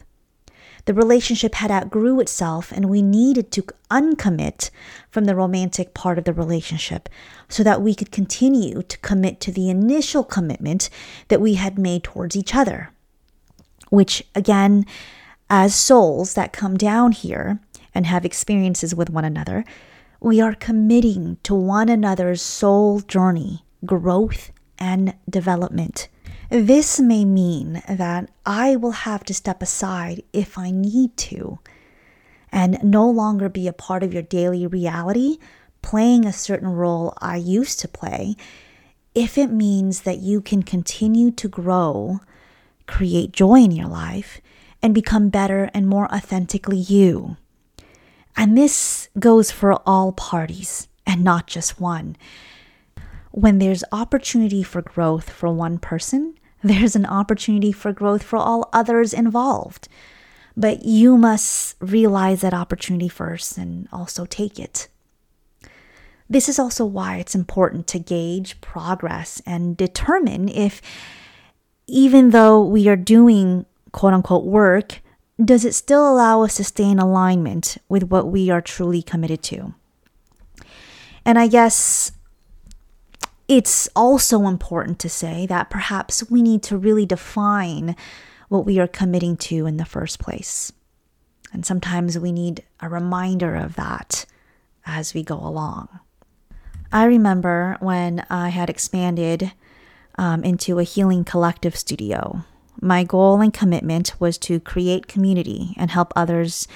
The 0.86 0.94
relationship 0.94 1.56
had 1.56 1.72
outgrew 1.72 2.20
itself 2.20 2.72
and 2.72 2.89
we 2.89 3.01
needed 3.01 3.51
to 3.51 3.65
uncommit 3.89 4.70
from 5.10 5.25
the 5.25 5.36
romantic 5.36 5.94
part 5.94 6.18
of 6.18 6.25
the 6.25 6.34
relationship 6.34 7.10
so 7.50 7.63
that 7.63 7.82
we 7.82 7.96
could 7.96 8.12
continue 8.12 8.84
to 8.84 8.98
commit 9.00 9.39
to 9.42 9.51
the 9.51 9.70
initial 9.70 10.24
commitment 10.24 10.89
that 11.27 11.42
we 11.42 11.56
had 11.56 11.80
made 11.80 12.04
towards 12.04 12.36
each 12.36 12.54
other. 12.54 12.92
Which, 13.89 14.24
again, 14.36 14.86
as 15.50 15.75
souls 15.75 16.34
that 16.36 16.54
come 16.54 16.77
down 16.77 17.12
here 17.12 17.60
and 17.94 18.06
have 18.06 18.25
experiences 18.25 18.94
with 18.94 19.10
one 19.10 19.25
another, 19.25 19.63
we 20.20 20.39
are 20.42 20.54
committing 20.54 21.38
to 21.44 21.56
one 21.56 21.89
another's 21.89 22.42
soul 22.42 23.00
journey, 23.00 23.63
growth, 23.86 24.51
and 24.77 25.15
development. 25.30 26.10
This 26.50 27.00
may 27.00 27.25
mean 27.25 27.82
that 27.88 28.30
I 28.46 28.75
will 28.75 28.92
have 28.92 29.24
to 29.25 29.34
step 29.34 29.62
aside 29.62 30.24
if 30.32 30.58
I 30.58 30.72
need 30.72 31.18
to 31.18 31.60
and 32.52 32.80
no 32.84 33.10
longer 33.10 33.50
be 33.50 33.68
a 33.68 33.74
part 33.74 34.04
of 34.04 34.14
your 34.14 34.24
daily 34.24 34.66
reality, 34.68 35.40
playing 35.82 36.25
a 36.25 36.32
certain 36.32 36.70
role 36.70 37.14
I 37.20 37.38
used 37.38 37.80
to 37.82 37.88
play, 37.88 38.36
if 39.14 39.38
it 39.38 39.52
means 39.52 40.02
that 40.02 40.20
you 40.20 40.40
can 40.40 40.64
continue 40.64 41.32
to 41.32 41.48
grow, 41.50 42.22
create 42.88 43.32
joy 43.32 43.56
in 43.56 43.72
your 43.72 43.88
life, 43.88 44.40
and 44.82 44.94
become 44.94 45.30
better 45.30 45.70
and 45.74 45.88
more 45.88 46.14
authentically 46.14 46.78
you. 46.78 47.38
And 48.38 48.58
this 48.58 49.10
goes 49.18 49.52
for 49.52 49.74
all 49.86 50.12
parties 50.12 50.88
and 51.06 51.24
not 51.24 51.48
just 51.48 51.80
one 51.80 52.16
when 53.36 53.60
there's 53.60 53.84
opportunity 53.92 54.63
for 54.63 54.82
growth 54.82 55.30
for 55.30 55.51
one 55.51 55.77
person, 55.77 56.36
there's 56.63 56.96
an 56.96 57.06
opportunity 57.06 57.74
for 57.74 57.92
growth 57.92 58.24
for 58.24 58.38
all 58.38 58.70
others 58.72 59.13
involved. 59.13 59.89
But 60.56 60.86
you 60.86 61.18
must 61.18 61.75
realize 61.82 62.39
that 62.42 62.54
opportunity 62.54 63.10
first 63.10 63.58
and 63.58 63.89
also 63.92 64.25
take 64.25 64.58
it. 64.58 64.88
This 66.30 66.48
is 66.48 66.58
also 66.58 66.86
why 66.86 67.18
it's 67.18 67.36
important 67.36 67.88
to 67.88 68.00
gauge 68.00 68.62
progress 68.62 69.42
and 69.46 69.75
determine 69.75 70.48
if, 70.48 70.82
even 71.88 72.30
though 72.30 72.63
we 72.63 72.88
are 72.88 72.96
doing 72.96 73.65
quote 73.92 74.13
unquote 74.13 74.46
work, 74.46 75.01
does 75.44 75.65
it 75.65 75.75
still 75.75 76.10
allow 76.10 76.42
us 76.42 76.56
to 76.56 76.63
stay 76.63 76.89
in 76.89 77.00
alignment 77.00 77.77
with 77.89 78.04
what 78.04 78.27
we 78.27 78.50
are 78.50 78.62
truly 78.62 79.01
committed 79.01 79.44
to? 79.44 79.74
And 81.25 81.38
I 81.38 81.48
guess 81.48 82.13
it's 83.48 83.88
also 83.96 84.48
important 84.48 85.00
to 85.00 85.10
say 85.10 85.46
that 85.48 85.70
perhaps 85.70 86.30
we 86.30 86.42
need 86.42 86.64
to 86.64 86.78
really 86.78 87.06
define 87.06 87.96
what 88.50 88.66
we 88.66 88.80
are 88.80 88.88
committing 88.88 89.38
to 89.38 89.66
in 89.66 89.78
the 89.78 89.86
first 89.86 90.20
place. 90.20 90.72
And 91.54 91.66
sometimes 91.66 92.18
we 92.20 92.32
need 92.32 92.64
a 92.80 92.90
reminder 92.90 93.56
of 93.56 93.75
that 93.75 94.25
as 94.86 95.14
we 95.14 95.24
go 95.24 95.36
along. 95.36 95.88
I 96.92 97.06
remember 97.06 97.78
when 97.80 98.25
I 98.30 98.50
had 98.50 98.70
expanded 98.70 99.52
um, 100.18 100.44
into 100.44 100.80
a 100.80 100.84
healing 100.84 101.24
collective 101.24 101.75
studio. 101.75 102.44
My 102.82 103.04
goal 103.04 103.42
and 103.42 103.54
commitment 103.54 104.14
was 104.20 104.38
to 104.40 104.60
create 104.60 105.08
community 105.08 105.74
and 105.78 105.92
help 105.92 106.14
others 106.16 106.68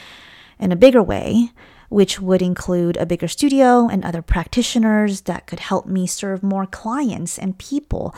in 0.60 0.72
a 0.72 0.78
bigger 0.78 1.02
way, 1.02 1.52
which 1.90 2.22
would 2.22 2.42
include 2.42 2.98
a 2.98 3.06
bigger 3.06 3.28
studio 3.28 3.88
and 3.88 4.06
other 4.06 4.22
practitioners 4.22 5.22
that 5.22 5.48
could 5.48 5.60
help 5.60 5.86
me 5.86 6.08
serve 6.08 6.42
more 6.42 6.66
clients 6.66 7.38
and 7.38 7.58
people 7.58 8.16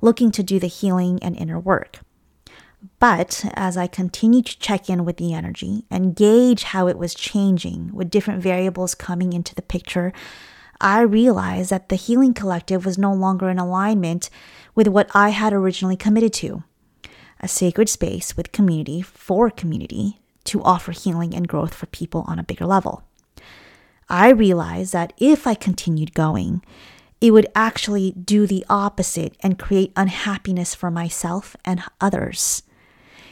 looking 0.00 0.30
to 0.32 0.42
do 0.42 0.58
the 0.58 0.66
healing 0.66 1.18
and 1.22 1.36
inner 1.36 1.58
work. 1.58 2.00
But 2.98 3.44
as 3.54 3.76
I 3.76 3.86
continued 3.86 4.46
to 4.46 4.58
check 4.58 4.90
in 4.90 5.04
with 5.04 5.16
the 5.16 5.32
energy 5.32 5.84
and 5.90 6.16
gauge 6.16 6.64
how 6.64 6.88
it 6.88 6.98
was 6.98 7.14
changing 7.14 7.90
with 7.92 8.10
different 8.10 8.42
variables 8.42 8.96
coming 8.96 9.32
into 9.32 9.54
the 9.54 9.62
picture, 9.62 10.12
I 10.80 11.02
realized 11.02 11.70
that 11.70 11.88
the 11.88 11.96
Healing 11.96 12.34
Collective 12.34 12.84
was 12.84 12.98
no 12.98 13.14
longer 13.14 13.48
in 13.48 13.58
alignment 13.58 14.28
with 14.74 14.88
what 14.88 15.08
I 15.14 15.28
had 15.28 15.52
originally 15.52 15.96
committed 15.96 16.32
to 16.34 16.64
a 17.38 17.46
sacred 17.48 17.88
space 17.88 18.36
with 18.36 18.52
community 18.52 19.02
for 19.02 19.50
community 19.50 20.20
to 20.44 20.62
offer 20.62 20.92
healing 20.92 21.34
and 21.34 21.46
growth 21.46 21.74
for 21.74 21.86
people 21.86 22.24
on 22.26 22.38
a 22.38 22.44
bigger 22.44 22.66
level. 22.66 23.04
I 24.08 24.30
realized 24.30 24.92
that 24.92 25.12
if 25.18 25.46
I 25.46 25.54
continued 25.54 26.14
going, 26.14 26.62
it 27.20 27.30
would 27.30 27.46
actually 27.54 28.12
do 28.12 28.46
the 28.46 28.64
opposite 28.68 29.36
and 29.40 29.58
create 29.58 29.92
unhappiness 29.96 30.74
for 30.74 30.90
myself 30.90 31.56
and 31.64 31.82
others. 32.00 32.62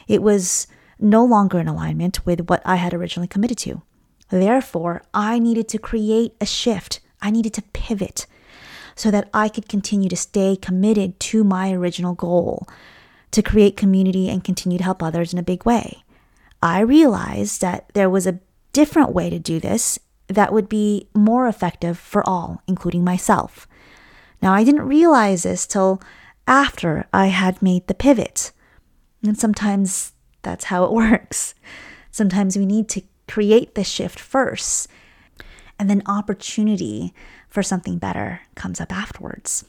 It 0.07 0.23
was 0.23 0.67
no 0.97 1.25
longer 1.25 1.59
in 1.59 1.67
alignment 1.67 2.25
with 2.25 2.49
what 2.49 2.61
I 2.65 2.77
had 2.77 2.93
originally 2.93 3.27
committed 3.27 3.57
to. 3.59 3.81
Therefore, 4.29 5.03
I 5.13 5.39
needed 5.39 5.67
to 5.69 5.77
create 5.77 6.35
a 6.39 6.45
shift. 6.45 7.01
I 7.21 7.31
needed 7.31 7.53
to 7.55 7.63
pivot 7.73 8.27
so 8.95 9.11
that 9.11 9.29
I 9.33 9.49
could 9.49 9.67
continue 9.67 10.09
to 10.09 10.15
stay 10.15 10.55
committed 10.55 11.19
to 11.19 11.43
my 11.43 11.73
original 11.73 12.13
goal 12.13 12.67
to 13.31 13.41
create 13.41 13.77
community 13.77 14.29
and 14.29 14.43
continue 14.43 14.77
to 14.77 14.83
help 14.83 15.01
others 15.03 15.33
in 15.33 15.39
a 15.39 15.43
big 15.43 15.65
way. 15.65 16.03
I 16.63 16.79
realized 16.81 17.61
that 17.61 17.89
there 17.93 18.09
was 18.09 18.27
a 18.27 18.39
different 18.73 19.11
way 19.11 19.29
to 19.29 19.39
do 19.39 19.59
this 19.59 19.99
that 20.31 20.53
would 20.53 20.69
be 20.69 21.07
more 21.13 21.47
effective 21.47 21.97
for 21.97 22.27
all, 22.27 22.61
including 22.67 23.03
myself. 23.03 23.67
Now, 24.41 24.53
I 24.53 24.63
didn't 24.63 24.87
realize 24.87 25.43
this 25.43 25.67
till 25.67 26.01
after 26.47 27.07
I 27.13 27.27
had 27.27 27.61
made 27.61 27.87
the 27.87 27.93
pivot. 27.93 28.51
And 29.23 29.37
sometimes 29.37 30.13
that's 30.41 30.65
how 30.65 30.83
it 30.85 30.91
works. 30.93 31.53
Sometimes 32.11 32.57
we 32.57 32.65
need 32.65 32.89
to 32.89 33.03
create 33.27 33.75
the 33.75 33.83
shift 33.83 34.19
first, 34.19 34.89
and 35.79 35.89
then 35.89 36.03
opportunity 36.05 37.13
for 37.47 37.63
something 37.63 37.97
better 37.97 38.41
comes 38.55 38.81
up 38.81 38.91
afterwards. 38.91 39.63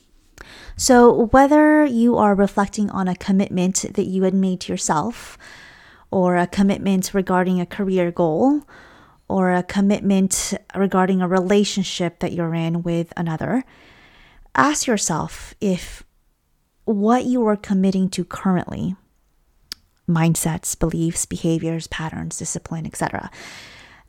So, 0.77 1.27
whether 1.27 1.85
you 1.85 2.17
are 2.17 2.35
reflecting 2.35 2.91
on 2.91 3.07
a 3.07 3.15
commitment 3.15 3.95
that 3.95 4.07
you 4.07 4.25
had 4.25 4.35
made 4.35 4.61
to 4.63 4.73
yourself, 4.73 5.39
or 6.11 6.37
a 6.37 6.49
commitment 6.49 7.15
regarding 7.15 7.61
a 7.61 7.67
career 7.67 8.11
goal, 8.11 8.63
or 9.29 9.53
a 9.53 9.63
commitment 9.63 10.55
regarding 10.75 11.23
a 11.23 11.29
relationship 11.29 12.19
that 12.21 12.33
you're 12.33 12.55
in 12.55 12.83
with 12.83 13.13
another, 13.17 13.65
ask 14.55 14.87
yourself 14.87 15.55
if 15.61 16.03
what 16.85 17.25
you 17.25 17.47
are 17.47 17.57
committing 17.57 18.09
to 18.11 18.25
currently 18.25 18.97
mindsets, 20.09 20.79
beliefs, 20.79 21.27
behaviors, 21.27 21.87
patterns, 21.87 22.39
discipline, 22.39 22.87
etc. 22.87 23.31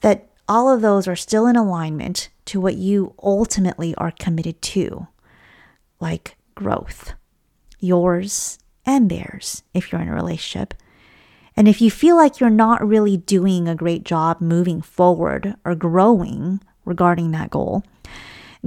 That 0.01 0.29
all 0.47 0.69
of 0.69 0.81
those 0.81 1.07
are 1.07 1.15
still 1.15 1.47
in 1.47 1.55
alignment 1.55 2.29
to 2.45 2.59
what 2.59 2.75
you 2.75 3.13
ultimately 3.21 3.95
are 3.95 4.11
committed 4.11 4.61
to, 4.61 5.07
like 5.99 6.35
growth, 6.55 7.13
yours 7.79 8.59
and 8.85 9.09
theirs, 9.09 9.63
if 9.73 9.91
you're 9.91 10.01
in 10.01 10.09
a 10.09 10.13
relationship. 10.13 10.73
And 11.55 11.67
if 11.67 11.81
you 11.81 11.91
feel 11.91 12.15
like 12.15 12.39
you're 12.39 12.49
not 12.49 12.85
really 12.85 13.17
doing 13.17 13.67
a 13.67 13.75
great 13.75 14.03
job 14.03 14.41
moving 14.41 14.81
forward 14.81 15.55
or 15.63 15.75
growing 15.75 16.61
regarding 16.85 17.31
that 17.31 17.51
goal, 17.51 17.83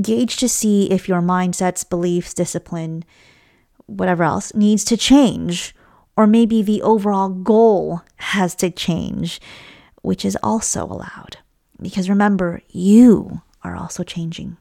gauge 0.01 0.37
to 0.37 0.49
see 0.49 0.91
if 0.91 1.09
your 1.09 1.21
mindsets, 1.21 1.89
beliefs, 1.89 2.35
discipline, 2.35 3.05
whatever 3.87 4.25
else 4.25 4.55
needs 4.55 4.85
to 4.85 4.97
change 4.97 5.75
or 6.17 6.27
maybe 6.27 6.63
the 6.63 6.83
overall 6.83 7.29
goal 7.29 8.03
has 8.17 8.55
to 8.57 8.71
change, 8.71 9.41
which 10.03 10.25
is 10.25 10.37
also 10.43 10.85
allowed. 10.85 11.39
Because 11.81 12.09
remember, 12.09 12.63
you 12.71 13.43
are 13.63 13.77
also 13.77 14.03
changing. 14.03 14.57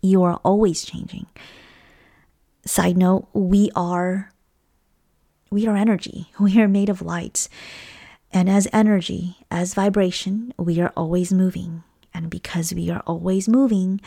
You 0.00 0.22
are 0.22 0.40
always 0.44 0.84
changing. 0.84 1.26
Side 2.64 2.96
note, 2.96 3.28
we 3.34 3.70
are 3.76 4.32
we 5.50 5.66
are 5.66 5.76
energy. 5.76 6.30
We 6.40 6.60
are 6.60 6.68
made 6.68 6.88
of 6.88 7.02
light. 7.02 7.48
And 8.32 8.50
as 8.50 8.68
energy, 8.72 9.36
as 9.50 9.74
vibration, 9.74 10.52
we 10.58 10.80
are 10.80 10.92
always 10.96 11.32
moving. 11.32 11.82
And 12.12 12.30
because 12.30 12.72
we 12.72 12.90
are 12.90 13.02
always 13.06 13.48
moving, 13.48 14.00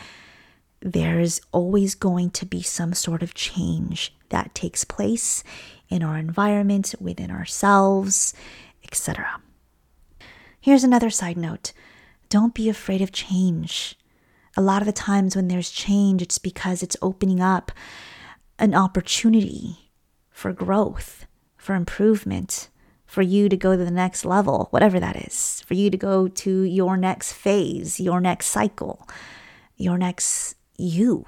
there's 0.80 1.40
always 1.52 1.94
going 1.94 2.30
to 2.30 2.46
be 2.46 2.62
some 2.62 2.92
sort 2.94 3.22
of 3.22 3.34
change 3.34 4.14
that 4.30 4.54
takes 4.54 4.84
place 4.84 5.42
in 5.88 6.02
our 6.02 6.16
environment, 6.16 6.94
within 7.00 7.30
ourselves, 7.30 8.34
etc. 8.84 9.40
Here's 10.60 10.84
another 10.84 11.10
side 11.10 11.36
note 11.36 11.72
don't 12.28 12.54
be 12.54 12.68
afraid 12.68 13.02
of 13.02 13.12
change. 13.12 13.96
A 14.56 14.62
lot 14.62 14.82
of 14.82 14.86
the 14.86 14.92
times 14.92 15.34
when 15.34 15.48
there's 15.48 15.70
change, 15.70 16.22
it's 16.22 16.38
because 16.38 16.82
it's 16.82 16.96
opening 17.02 17.40
up 17.40 17.72
an 18.58 18.74
opportunity 18.74 19.90
for 20.30 20.52
growth, 20.52 21.26
for 21.60 21.74
improvement, 21.74 22.70
for 23.04 23.20
you 23.20 23.48
to 23.50 23.56
go 23.56 23.76
to 23.76 23.84
the 23.84 23.90
next 23.90 24.24
level, 24.24 24.68
whatever 24.70 24.98
that 24.98 25.14
is, 25.14 25.60
for 25.66 25.74
you 25.74 25.90
to 25.90 25.96
go 25.98 26.26
to 26.26 26.62
your 26.62 26.96
next 26.96 27.34
phase, 27.34 28.00
your 28.00 28.18
next 28.18 28.46
cycle, 28.46 29.06
your 29.76 29.98
next 29.98 30.56
you. 30.78 31.26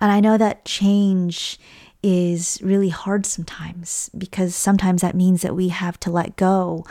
And 0.00 0.12
I 0.12 0.20
know 0.20 0.38
that 0.38 0.64
change 0.64 1.58
is 2.00 2.60
really 2.62 2.90
hard 2.90 3.26
sometimes 3.26 4.08
because 4.16 4.54
sometimes 4.54 5.02
that 5.02 5.16
means 5.16 5.42
that 5.42 5.56
we 5.56 5.68
have 5.68 5.98
to 6.00 6.10
let 6.12 6.36
go 6.36 6.86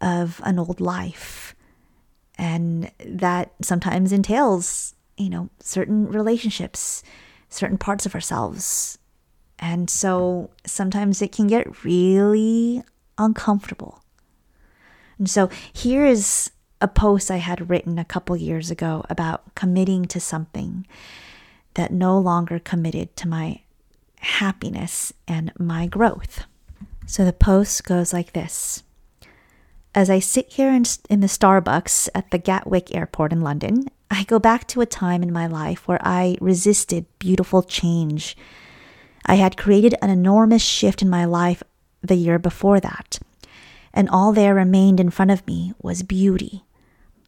of 0.00 0.40
an 0.44 0.58
old 0.58 0.80
life. 0.80 1.54
And 2.36 2.90
that 3.06 3.52
sometimes 3.62 4.10
entails, 4.10 4.96
you 5.16 5.30
know, 5.30 5.48
certain 5.60 6.08
relationships, 6.08 7.04
certain 7.48 7.78
parts 7.78 8.04
of 8.04 8.16
ourselves. 8.16 8.98
And 9.58 9.88
so 9.88 10.50
sometimes 10.66 11.22
it 11.22 11.32
can 11.32 11.46
get 11.46 11.84
really 11.84 12.82
uncomfortable. 13.18 14.02
And 15.18 15.30
so 15.30 15.48
here 15.72 16.04
is 16.04 16.50
a 16.80 16.88
post 16.88 17.30
I 17.30 17.36
had 17.36 17.70
written 17.70 17.98
a 17.98 18.04
couple 18.04 18.36
years 18.36 18.70
ago 18.70 19.04
about 19.08 19.54
committing 19.54 20.04
to 20.06 20.20
something 20.20 20.86
that 21.74 21.92
no 21.92 22.18
longer 22.18 22.58
committed 22.58 23.16
to 23.16 23.28
my 23.28 23.60
happiness 24.18 25.12
and 25.26 25.52
my 25.58 25.86
growth. 25.86 26.44
So 27.06 27.24
the 27.24 27.32
post 27.32 27.84
goes 27.84 28.12
like 28.12 28.32
this 28.32 28.82
As 29.94 30.10
I 30.10 30.18
sit 30.18 30.52
here 30.52 30.70
in, 30.70 30.84
in 31.08 31.20
the 31.20 31.26
Starbucks 31.26 32.08
at 32.14 32.30
the 32.30 32.38
Gatwick 32.38 32.94
Airport 32.94 33.32
in 33.32 33.40
London, 33.40 33.86
I 34.10 34.24
go 34.24 34.38
back 34.38 34.66
to 34.68 34.80
a 34.80 34.86
time 34.86 35.22
in 35.22 35.32
my 35.32 35.46
life 35.46 35.86
where 35.88 36.00
I 36.02 36.36
resisted 36.40 37.06
beautiful 37.18 37.62
change. 37.62 38.36
I 39.26 39.36
had 39.36 39.56
created 39.56 39.94
an 40.00 40.10
enormous 40.10 40.62
shift 40.62 41.02
in 41.02 41.08
my 41.08 41.24
life 41.24 41.62
the 42.02 42.14
year 42.14 42.38
before 42.38 42.80
that, 42.80 43.18
and 43.92 44.08
all 44.08 44.32
there 44.32 44.54
remained 44.54 45.00
in 45.00 45.10
front 45.10 45.30
of 45.30 45.46
me 45.46 45.72
was 45.80 46.02
beauty. 46.02 46.64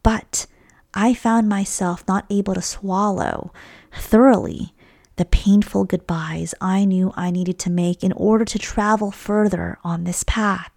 But 0.02 0.46
I 0.92 1.14
found 1.14 1.48
myself 1.48 2.04
not 2.06 2.26
able 2.30 2.54
to 2.54 2.62
swallow 2.62 3.52
thoroughly 3.92 4.74
the 5.16 5.24
painful 5.24 5.84
goodbyes 5.84 6.54
I 6.60 6.84
knew 6.84 7.12
I 7.16 7.30
needed 7.30 7.58
to 7.60 7.70
make 7.70 8.04
in 8.04 8.12
order 8.12 8.44
to 8.44 8.58
travel 8.58 9.10
further 9.10 9.78
on 9.82 10.04
this 10.04 10.24
path. 10.24 10.72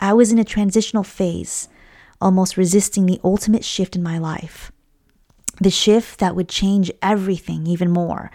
I 0.00 0.14
was 0.14 0.32
in 0.32 0.38
a 0.38 0.44
transitional 0.44 1.04
phase, 1.04 1.68
almost 2.20 2.56
resisting 2.56 3.06
the 3.06 3.20
ultimate 3.22 3.64
shift 3.64 3.94
in 3.94 4.02
my 4.02 4.18
life. 4.18 4.72
The 5.60 5.70
shift 5.70 6.18
that 6.20 6.34
would 6.34 6.48
change 6.48 6.90
everything 7.02 7.66
even 7.66 7.90
more, 7.90 8.30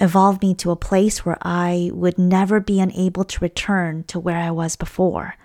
evolve 0.00 0.40
me 0.42 0.54
to 0.54 0.70
a 0.70 0.76
place 0.76 1.24
where 1.24 1.38
I 1.42 1.90
would 1.92 2.18
never 2.18 2.60
be 2.60 2.80
unable 2.80 3.24
to 3.24 3.40
return 3.40 4.04
to 4.04 4.18
where 4.18 4.38
I 4.38 4.50
was 4.50 4.76
before. 4.76 5.36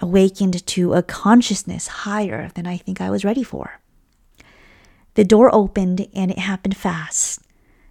Awakened 0.00 0.66
to 0.66 0.94
a 0.94 1.02
consciousness 1.02 1.86
higher 1.86 2.50
than 2.54 2.66
I 2.66 2.76
think 2.76 3.00
I 3.00 3.10
was 3.10 3.24
ready 3.24 3.42
for. 3.42 3.80
The 5.14 5.24
door 5.24 5.54
opened 5.54 6.06
and 6.14 6.30
it 6.30 6.38
happened 6.38 6.76
fast. 6.76 7.40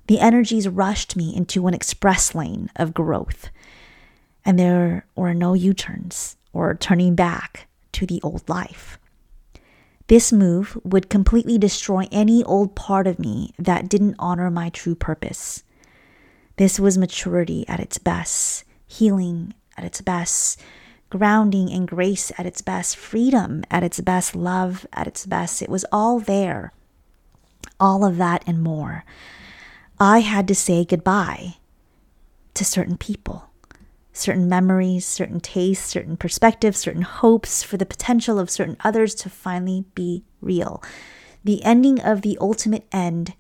The 0.07 0.19
energies 0.19 0.67
rushed 0.67 1.15
me 1.15 1.35
into 1.35 1.67
an 1.67 1.73
express 1.73 2.35
lane 2.35 2.69
of 2.75 2.93
growth, 2.93 3.49
and 4.45 4.59
there 4.59 5.07
were 5.15 5.33
no 5.33 5.55
U 5.55 5.73
turns 5.73 6.37
or 6.53 6.75
turning 6.75 7.15
back 7.15 7.67
to 7.93 8.05
the 8.05 8.21
old 8.21 8.47
life. 8.47 8.99
This 10.07 10.31
move 10.31 10.77
would 10.83 11.09
completely 11.09 11.57
destroy 11.57 12.07
any 12.11 12.43
old 12.43 12.75
part 12.75 13.07
of 13.07 13.17
me 13.17 13.53
that 13.57 13.89
didn't 13.89 14.15
honor 14.19 14.51
my 14.51 14.69
true 14.69 14.95
purpose. 14.95 15.63
This 16.57 16.79
was 16.79 16.97
maturity 16.97 17.67
at 17.67 17.79
its 17.79 17.97
best, 17.97 18.63
healing 18.85 19.53
at 19.77 19.83
its 19.83 20.01
best, 20.01 20.61
grounding 21.09 21.71
and 21.71 21.87
grace 21.87 22.31
at 22.37 22.45
its 22.45 22.61
best, 22.61 22.95
freedom 22.95 23.63
at 23.71 23.83
its 23.83 23.99
best, 23.99 24.35
love 24.35 24.85
at 24.93 25.07
its 25.07 25.25
best. 25.25 25.61
It 25.61 25.69
was 25.69 25.85
all 25.91 26.19
there. 26.19 26.71
All 27.79 28.05
of 28.05 28.17
that 28.17 28.43
and 28.45 28.61
more. 28.61 29.05
I 29.99 30.19
had 30.19 30.47
to 30.49 30.55
say 30.55 30.85
goodbye 30.85 31.55
to 32.53 32.63
certain 32.63 32.97
people, 32.97 33.49
certain 34.17 34.47
memories, 34.47 35.05
certain 35.05 35.39
tastes, 35.39 35.85
certain 35.85 36.17
perspectives, 36.17 36.79
certain 36.79 37.01
hopes 37.01 37.63
for 37.63 37.77
the 37.77 37.85
potential 37.85 38.39
of 38.39 38.49
certain 38.49 38.77
others 38.83 39.13
to 39.15 39.29
finally 39.29 39.85
be 39.93 40.23
real. 40.41 40.81
The 41.43 41.63
ending 41.63 41.99
of 42.01 42.21
the 42.21 42.37
ultimate 42.39 42.87
end 42.91 43.33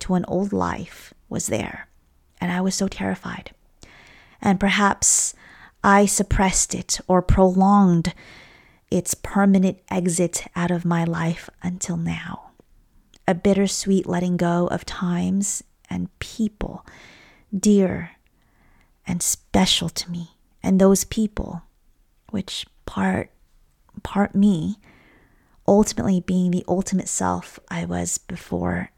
to 0.00 0.14
an 0.14 0.24
old 0.26 0.52
life 0.52 1.14
was 1.28 1.46
there 1.46 1.88
and 2.44 2.52
I 2.52 2.60
was 2.60 2.74
so 2.74 2.88
terrified. 2.88 3.52
And 4.42 4.60
perhaps 4.60 5.34
I 5.82 6.04
suppressed 6.04 6.74
it 6.74 7.00
or 7.08 7.22
prolonged 7.22 8.12
its 8.90 9.14
permanent 9.14 9.78
exit 9.90 10.46
out 10.54 10.70
of 10.70 10.84
my 10.84 11.04
life 11.04 11.48
until 11.62 11.96
now. 11.96 12.50
A 13.26 13.34
bittersweet 13.34 14.06
letting 14.06 14.36
go 14.36 14.66
of 14.66 14.84
times 14.84 15.64
and 15.88 16.16
people 16.18 16.84
dear 17.58 18.10
and 19.06 19.22
special 19.22 19.88
to 19.88 20.10
me. 20.10 20.30
And 20.62 20.80
those 20.80 21.04
people, 21.04 21.62
which 22.30 22.66
part 22.86 23.30
part 24.02 24.34
me, 24.34 24.78
ultimately 25.68 26.20
being 26.20 26.50
the 26.50 26.64
ultimate 26.66 27.08
self 27.08 27.58
I 27.70 27.84
was 27.84 28.18
before 28.18 28.90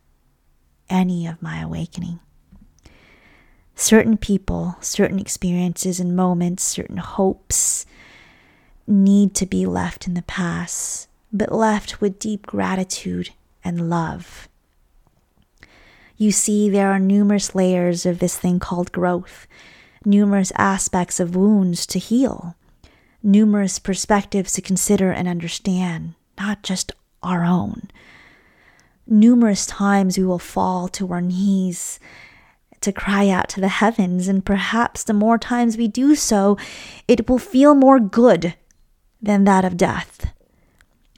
any 0.88 1.26
of 1.26 1.42
my 1.42 1.60
awakening 1.60 2.20
certain 3.76 4.16
people, 4.16 4.76
certain 4.80 5.20
experiences 5.20 6.00
and 6.00 6.16
moments, 6.16 6.64
certain 6.64 6.96
hopes 6.96 7.86
need 8.86 9.34
to 9.34 9.46
be 9.46 9.66
left 9.66 10.06
in 10.06 10.14
the 10.14 10.22
past, 10.22 11.08
but 11.32 11.52
left 11.52 12.00
with 12.00 12.18
deep 12.18 12.46
gratitude 12.46 13.30
and 13.62 13.90
love. 13.90 14.48
You 16.16 16.32
see, 16.32 16.70
there 16.70 16.90
are 16.90 16.98
numerous 16.98 17.54
layers 17.54 18.06
of 18.06 18.18
this 18.18 18.38
thing 18.38 18.58
called 18.58 18.90
growth, 18.90 19.46
numerous 20.06 20.52
aspects 20.56 21.18
of 21.18 21.34
wounds 21.34 21.84
to 21.84 21.98
heal, 21.98 22.54
numerous 23.22 23.78
perspectives 23.80 24.52
to 24.52 24.62
consider 24.62 25.10
and 25.10 25.26
understand, 25.26 26.14
not 26.38 26.62
just 26.62 26.92
our 27.22 27.44
own. 27.44 27.90
Numerous 29.06 29.66
times 29.66 30.16
we 30.16 30.24
will 30.24 30.38
fall 30.38 30.86
to 30.88 31.12
our 31.12 31.20
knees 31.20 31.98
to 32.80 32.92
cry 32.92 33.28
out 33.28 33.48
to 33.48 33.60
the 33.60 33.68
heavens, 33.68 34.28
and 34.28 34.44
perhaps 34.44 35.02
the 35.02 35.12
more 35.12 35.38
times 35.38 35.76
we 35.76 35.88
do 35.88 36.14
so, 36.14 36.56
it 37.08 37.28
will 37.28 37.38
feel 37.38 37.74
more 37.74 37.98
good 37.98 38.54
than 39.20 39.44
that 39.44 39.64
of 39.64 39.76
death. 39.76 40.32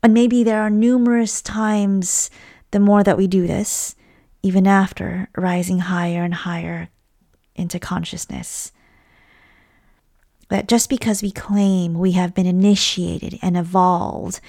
And 0.03 0.15
maybe 0.15 0.43
there 0.43 0.63
are 0.63 0.71
numerous 0.71 1.43
times 1.43 2.31
the 2.71 2.81
more 2.81 3.03
that 3.03 3.19
we 3.19 3.27
do 3.27 3.47
this, 3.47 3.95
even 4.43 4.67
after 4.67 5.29
rising 5.37 5.81
higher 5.81 6.23
and 6.23 6.33
higher 6.33 6.89
into 7.55 7.79
consciousness. 7.79 8.73
That 10.49 10.69
just 10.69 10.89
because 10.89 11.23
we 11.23 11.31
claim 11.31 11.95
we 11.95 12.13
have 12.13 12.35
been 12.35 12.47
initiated 12.47 13.39
and 13.43 13.57
evolved, 13.57 14.41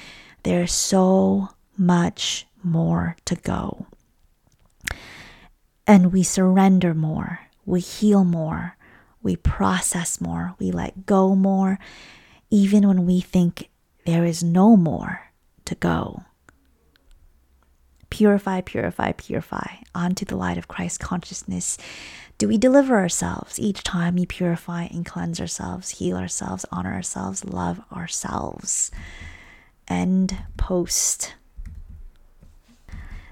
there's 0.44 0.72
so 0.72 1.50
much 1.78 2.48
more 2.64 3.18
to 3.26 3.36
go 3.36 3.88
and 5.90 6.14
we 6.14 6.22
surrender 6.22 6.94
more, 6.94 7.40
we 7.66 7.80
heal 7.80 8.24
more, 8.24 8.78
we 9.24 9.36
process 9.36 10.22
more, 10.22 10.54
we 10.60 10.70
let 10.70 11.08
go 11.08 11.34
more, 11.34 11.80
even 12.52 12.88
when 12.88 13.08
we 13.08 13.20
think 13.20 13.72
there 14.06 14.24
is 14.24 14.44
no 14.44 14.78
more 14.78 15.32
to 15.66 15.74
go. 15.74 16.26
Purify, 18.12 18.62
purify, 18.62 19.14
purify 19.14 19.78
onto 19.96 20.26
the 20.26 20.38
light 20.38 20.60
of 20.60 20.68
Christ 20.68 21.00
consciousness. 21.00 21.80
Do 22.40 22.48
we 22.48 22.58
deliver 22.58 22.96
ourselves 22.96 23.60
each 23.60 23.84
time 23.84 24.16
we 24.16 24.26
purify 24.26 24.84
and 24.84 25.06
cleanse 25.06 25.42
ourselves, 25.42 25.90
heal 25.90 26.16
ourselves, 26.16 26.66
honor 26.72 26.94
ourselves, 26.94 27.44
love 27.44 27.82
ourselves? 27.92 28.92
End 29.90 30.38
post. 30.56 31.36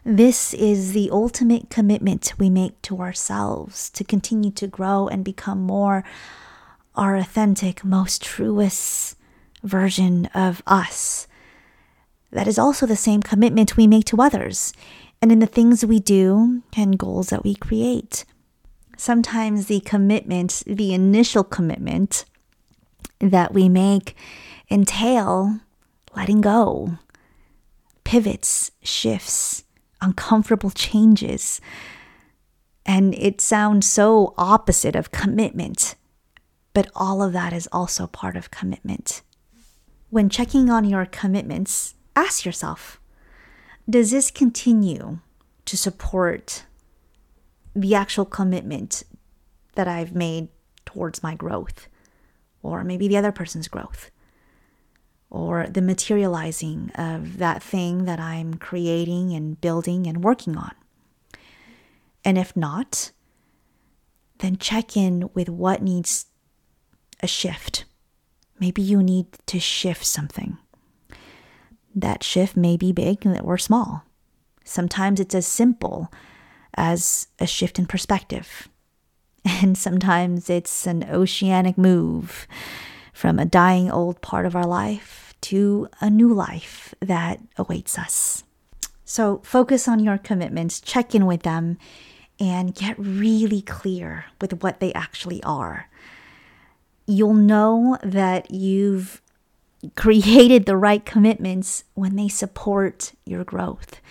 This 0.03 0.53
is 0.53 0.91
the 0.91 1.09
ultimate 1.09 1.69
commitment 1.69 2.33
we 2.37 2.49
make 2.49 2.81
to 2.81 2.99
ourselves 2.99 3.89
to 3.91 4.03
continue 4.03 4.51
to 4.51 4.67
grow 4.67 5.07
and 5.07 5.23
become 5.23 5.61
more 5.61 6.03
our 6.93 7.15
authentic, 7.15 7.85
most 7.85 8.21
truest 8.21 9.15
version 9.63 10.25
of 10.33 10.61
us. 10.67 11.29
That 12.31 12.49
is 12.49 12.59
also 12.59 12.85
the 12.85 12.97
same 12.97 13.23
commitment 13.23 13.77
we 13.77 13.87
make 13.87 14.03
to 14.05 14.21
others 14.21 14.73
and 15.21 15.31
in 15.31 15.39
the 15.39 15.47
things 15.47 15.85
we 15.85 16.01
do 16.01 16.61
and 16.75 16.99
goals 16.99 17.27
that 17.29 17.45
we 17.45 17.55
create. 17.55 18.25
Sometimes 18.97 19.67
the 19.67 19.79
commitment, 19.79 20.63
the 20.67 20.93
initial 20.93 21.43
commitment 21.43 22.25
that 23.19 23.53
we 23.53 23.69
make, 23.69 24.15
entail 24.69 25.59
letting 26.15 26.41
go, 26.41 26.97
pivots, 28.03 28.71
shifts 28.81 29.63
uncomfortable 30.01 30.71
changes. 30.71 31.61
And 32.85 33.13
it 33.15 33.41
sounds 33.41 33.85
so 33.87 34.33
opposite 34.37 34.95
of 34.95 35.11
commitment, 35.11 35.95
but 36.73 36.89
all 36.95 37.21
of 37.21 37.33
that 37.33 37.53
is 37.53 37.67
also 37.71 38.07
part 38.07 38.35
of 38.35 38.51
commitment. 38.51 39.21
When 40.09 40.29
checking 40.29 40.69
on 40.69 40.85
your 40.85 41.05
commitments, 41.05 41.95
ask 42.15 42.45
yourself 42.45 42.99
Does 43.89 44.11
this 44.11 44.31
continue 44.31 45.19
to 45.65 45.77
support 45.77 46.63
the 47.81 47.95
actual 47.95 48.25
commitment 48.25 49.03
that 49.75 49.87
I've 49.87 50.15
made 50.15 50.49
towards 50.85 51.21
my 51.21 51.35
growth, 51.35 51.87
or 52.61 52.83
maybe 52.83 53.07
the 53.07 53.17
other 53.17 53.31
person's 53.31 53.67
growth? 53.67 54.09
or 55.29 55.67
the 55.67 55.81
materializing 55.81 56.91
of 56.95 57.37
that 57.37 57.61
thing 57.61 58.05
that 58.05 58.19
I'm 58.19 58.53
creating 58.55 59.33
and 59.33 59.59
building 59.59 60.07
and 60.07 60.23
working 60.23 60.57
on. 60.57 60.73
And 62.23 62.37
if 62.37 62.55
not, 62.55 63.11
then 64.39 64.57
check 64.57 64.95
in 64.95 65.29
with 65.33 65.49
what 65.49 65.81
needs 65.81 66.27
a 67.21 67.27
shift. 67.27 67.85
Maybe 68.59 68.81
you 68.81 69.03
need 69.03 69.27
to 69.47 69.59
shift 69.59 70.05
something. 70.05 70.57
That 71.93 72.23
shift 72.23 72.55
may 72.55 72.77
be 72.77 72.91
big 72.91 73.25
or 73.43 73.57
small. 73.57 74.03
Sometimes 74.63 75.19
it's 75.19 75.35
as 75.35 75.47
simple 75.47 76.11
as 76.77 77.27
a 77.39 77.47
shift 77.47 77.79
in 77.79 77.85
perspective. 77.85 78.69
And 79.45 79.77
sometimes 79.77 80.49
it's 80.49 80.85
an 80.85 81.05
oceanic 81.09 81.77
move 81.77 82.47
from 83.13 83.39
a 83.39 83.45
dying 83.45 83.89
old 83.89 84.21
part 84.21 84.45
of 84.45 84.57
our 84.57 84.65
life 84.65 85.33
to 85.41 85.87
a 86.01 86.09
new 86.09 86.33
life 86.33 86.93
that 86.99 87.39
awaits 87.55 87.97
us. 87.97 88.43
So 89.05 89.39
focus 89.45 89.87
on 89.87 89.99
your 90.03 90.17
commitments, 90.17 90.81
check 90.81 91.15
in 91.15 91.25
with 91.25 91.43
them, 91.43 91.77
and 92.41 92.75
get 92.75 92.99
really 92.99 93.61
clear 93.61 94.25
with 94.41 94.61
what 94.61 94.81
they 94.81 94.91
actually 94.93 95.41
are. 95.43 95.89
You'll 97.05 97.33
know 97.33 97.97
that 98.03 98.51
you've 98.51 99.21
created 99.95 100.65
the 100.65 100.77
right 100.77 101.05
commitments 101.05 101.85
when 101.93 102.17
they 102.17 102.27
support 102.27 103.13
your 103.25 103.43
growth. 103.43 104.01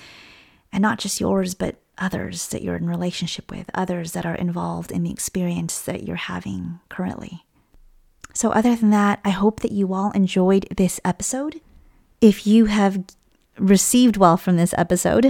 And 0.72 0.82
not 0.82 0.98
just 0.98 1.20
yours, 1.20 1.54
but 1.54 1.76
others 1.98 2.48
that 2.48 2.62
you're 2.62 2.76
in 2.76 2.88
relationship 2.88 3.50
with, 3.50 3.70
others 3.74 4.12
that 4.12 4.26
are 4.26 4.34
involved 4.34 4.90
in 4.90 5.02
the 5.02 5.10
experience 5.10 5.80
that 5.80 6.04
you're 6.04 6.16
having 6.16 6.80
currently. 6.88 7.44
So, 8.32 8.50
other 8.50 8.76
than 8.76 8.90
that, 8.90 9.20
I 9.24 9.30
hope 9.30 9.60
that 9.60 9.72
you 9.72 9.94
all 9.94 10.10
enjoyed 10.10 10.66
this 10.76 11.00
episode. 11.04 11.60
If 12.20 12.46
you 12.46 12.66
have 12.66 13.02
received 13.58 14.16
well 14.16 14.36
from 14.36 14.56
this 14.56 14.74
episode, 14.76 15.26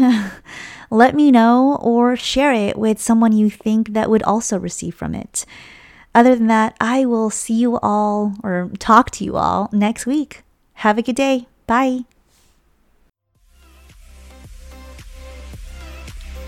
let 0.90 1.14
me 1.14 1.30
know 1.30 1.78
or 1.80 2.16
share 2.16 2.52
it 2.52 2.76
with 2.76 3.00
someone 3.00 3.32
you 3.32 3.48
think 3.50 3.92
that 3.92 4.10
would 4.10 4.22
also 4.24 4.58
receive 4.58 4.94
from 4.94 5.14
it. 5.14 5.44
Other 6.14 6.34
than 6.34 6.46
that, 6.46 6.76
I 6.80 7.04
will 7.04 7.30
see 7.30 7.54
you 7.54 7.78
all 7.78 8.34
or 8.42 8.70
talk 8.78 9.10
to 9.12 9.24
you 9.24 9.36
all 9.36 9.68
next 9.72 10.06
week. 10.06 10.42
Have 10.74 10.98
a 10.98 11.02
good 11.02 11.16
day. 11.16 11.46
Bye. 11.66 12.06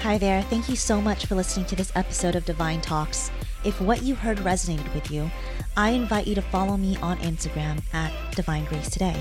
Hi 0.03 0.17
there. 0.17 0.43
Thank 0.43 0.69
you 0.69 0.77
so 0.77 1.01
much 1.01 1.27
for 1.27 1.35
listening 1.35 1.67
to 1.67 1.77
this 1.77 1.91
episode 1.97 2.37
of 2.37 2.45
Divine 2.45 2.81
Talks. 2.81 3.33
If 3.65 3.81
what 3.81 4.05
you 4.05 4.15
heard 4.15 4.39
resonated 4.39 4.95
with 4.95 5.11
you, 5.11 5.29
I 5.77 5.91
invite 5.91 6.29
you 6.29 6.37
to 6.37 6.41
follow 6.41 6.77
me 6.77 6.97
on 6.99 7.19
Instagram 7.19 7.83
at 7.93 8.13
Divine 8.37 8.65
Grace 8.67 8.89
Today. 8.89 9.21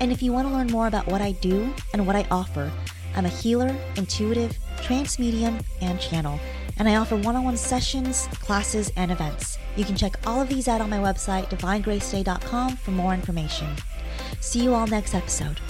And 0.00 0.10
if 0.10 0.22
you 0.22 0.32
want 0.32 0.48
to 0.48 0.54
learn 0.54 0.68
more 0.68 0.86
about 0.86 1.06
what 1.06 1.20
I 1.20 1.32
do 1.32 1.70
and 1.92 2.06
what 2.06 2.16
I 2.16 2.26
offer, 2.30 2.72
I'm 3.14 3.26
a 3.26 3.28
healer, 3.28 3.76
intuitive, 3.96 4.58
trance 4.80 5.18
medium, 5.18 5.58
and 5.82 6.00
channel, 6.00 6.40
and 6.78 6.88
I 6.88 6.96
offer 6.96 7.16
one 7.16 7.36
on 7.36 7.44
one 7.44 7.56
sessions, 7.58 8.26
classes, 8.40 8.90
and 8.96 9.12
events. 9.12 9.58
You 9.76 9.84
can 9.84 9.96
check 9.96 10.16
all 10.26 10.40
of 10.40 10.48
these 10.48 10.66
out 10.66 10.80
on 10.80 10.88
my 10.88 10.98
website, 10.98 11.50
divinegracetoday.com, 11.50 12.78
for 12.78 12.90
more 12.90 13.12
information. 13.12 13.68
See 14.40 14.62
you 14.62 14.74
all 14.74 14.86
next 14.86 15.14
episode. 15.14 15.60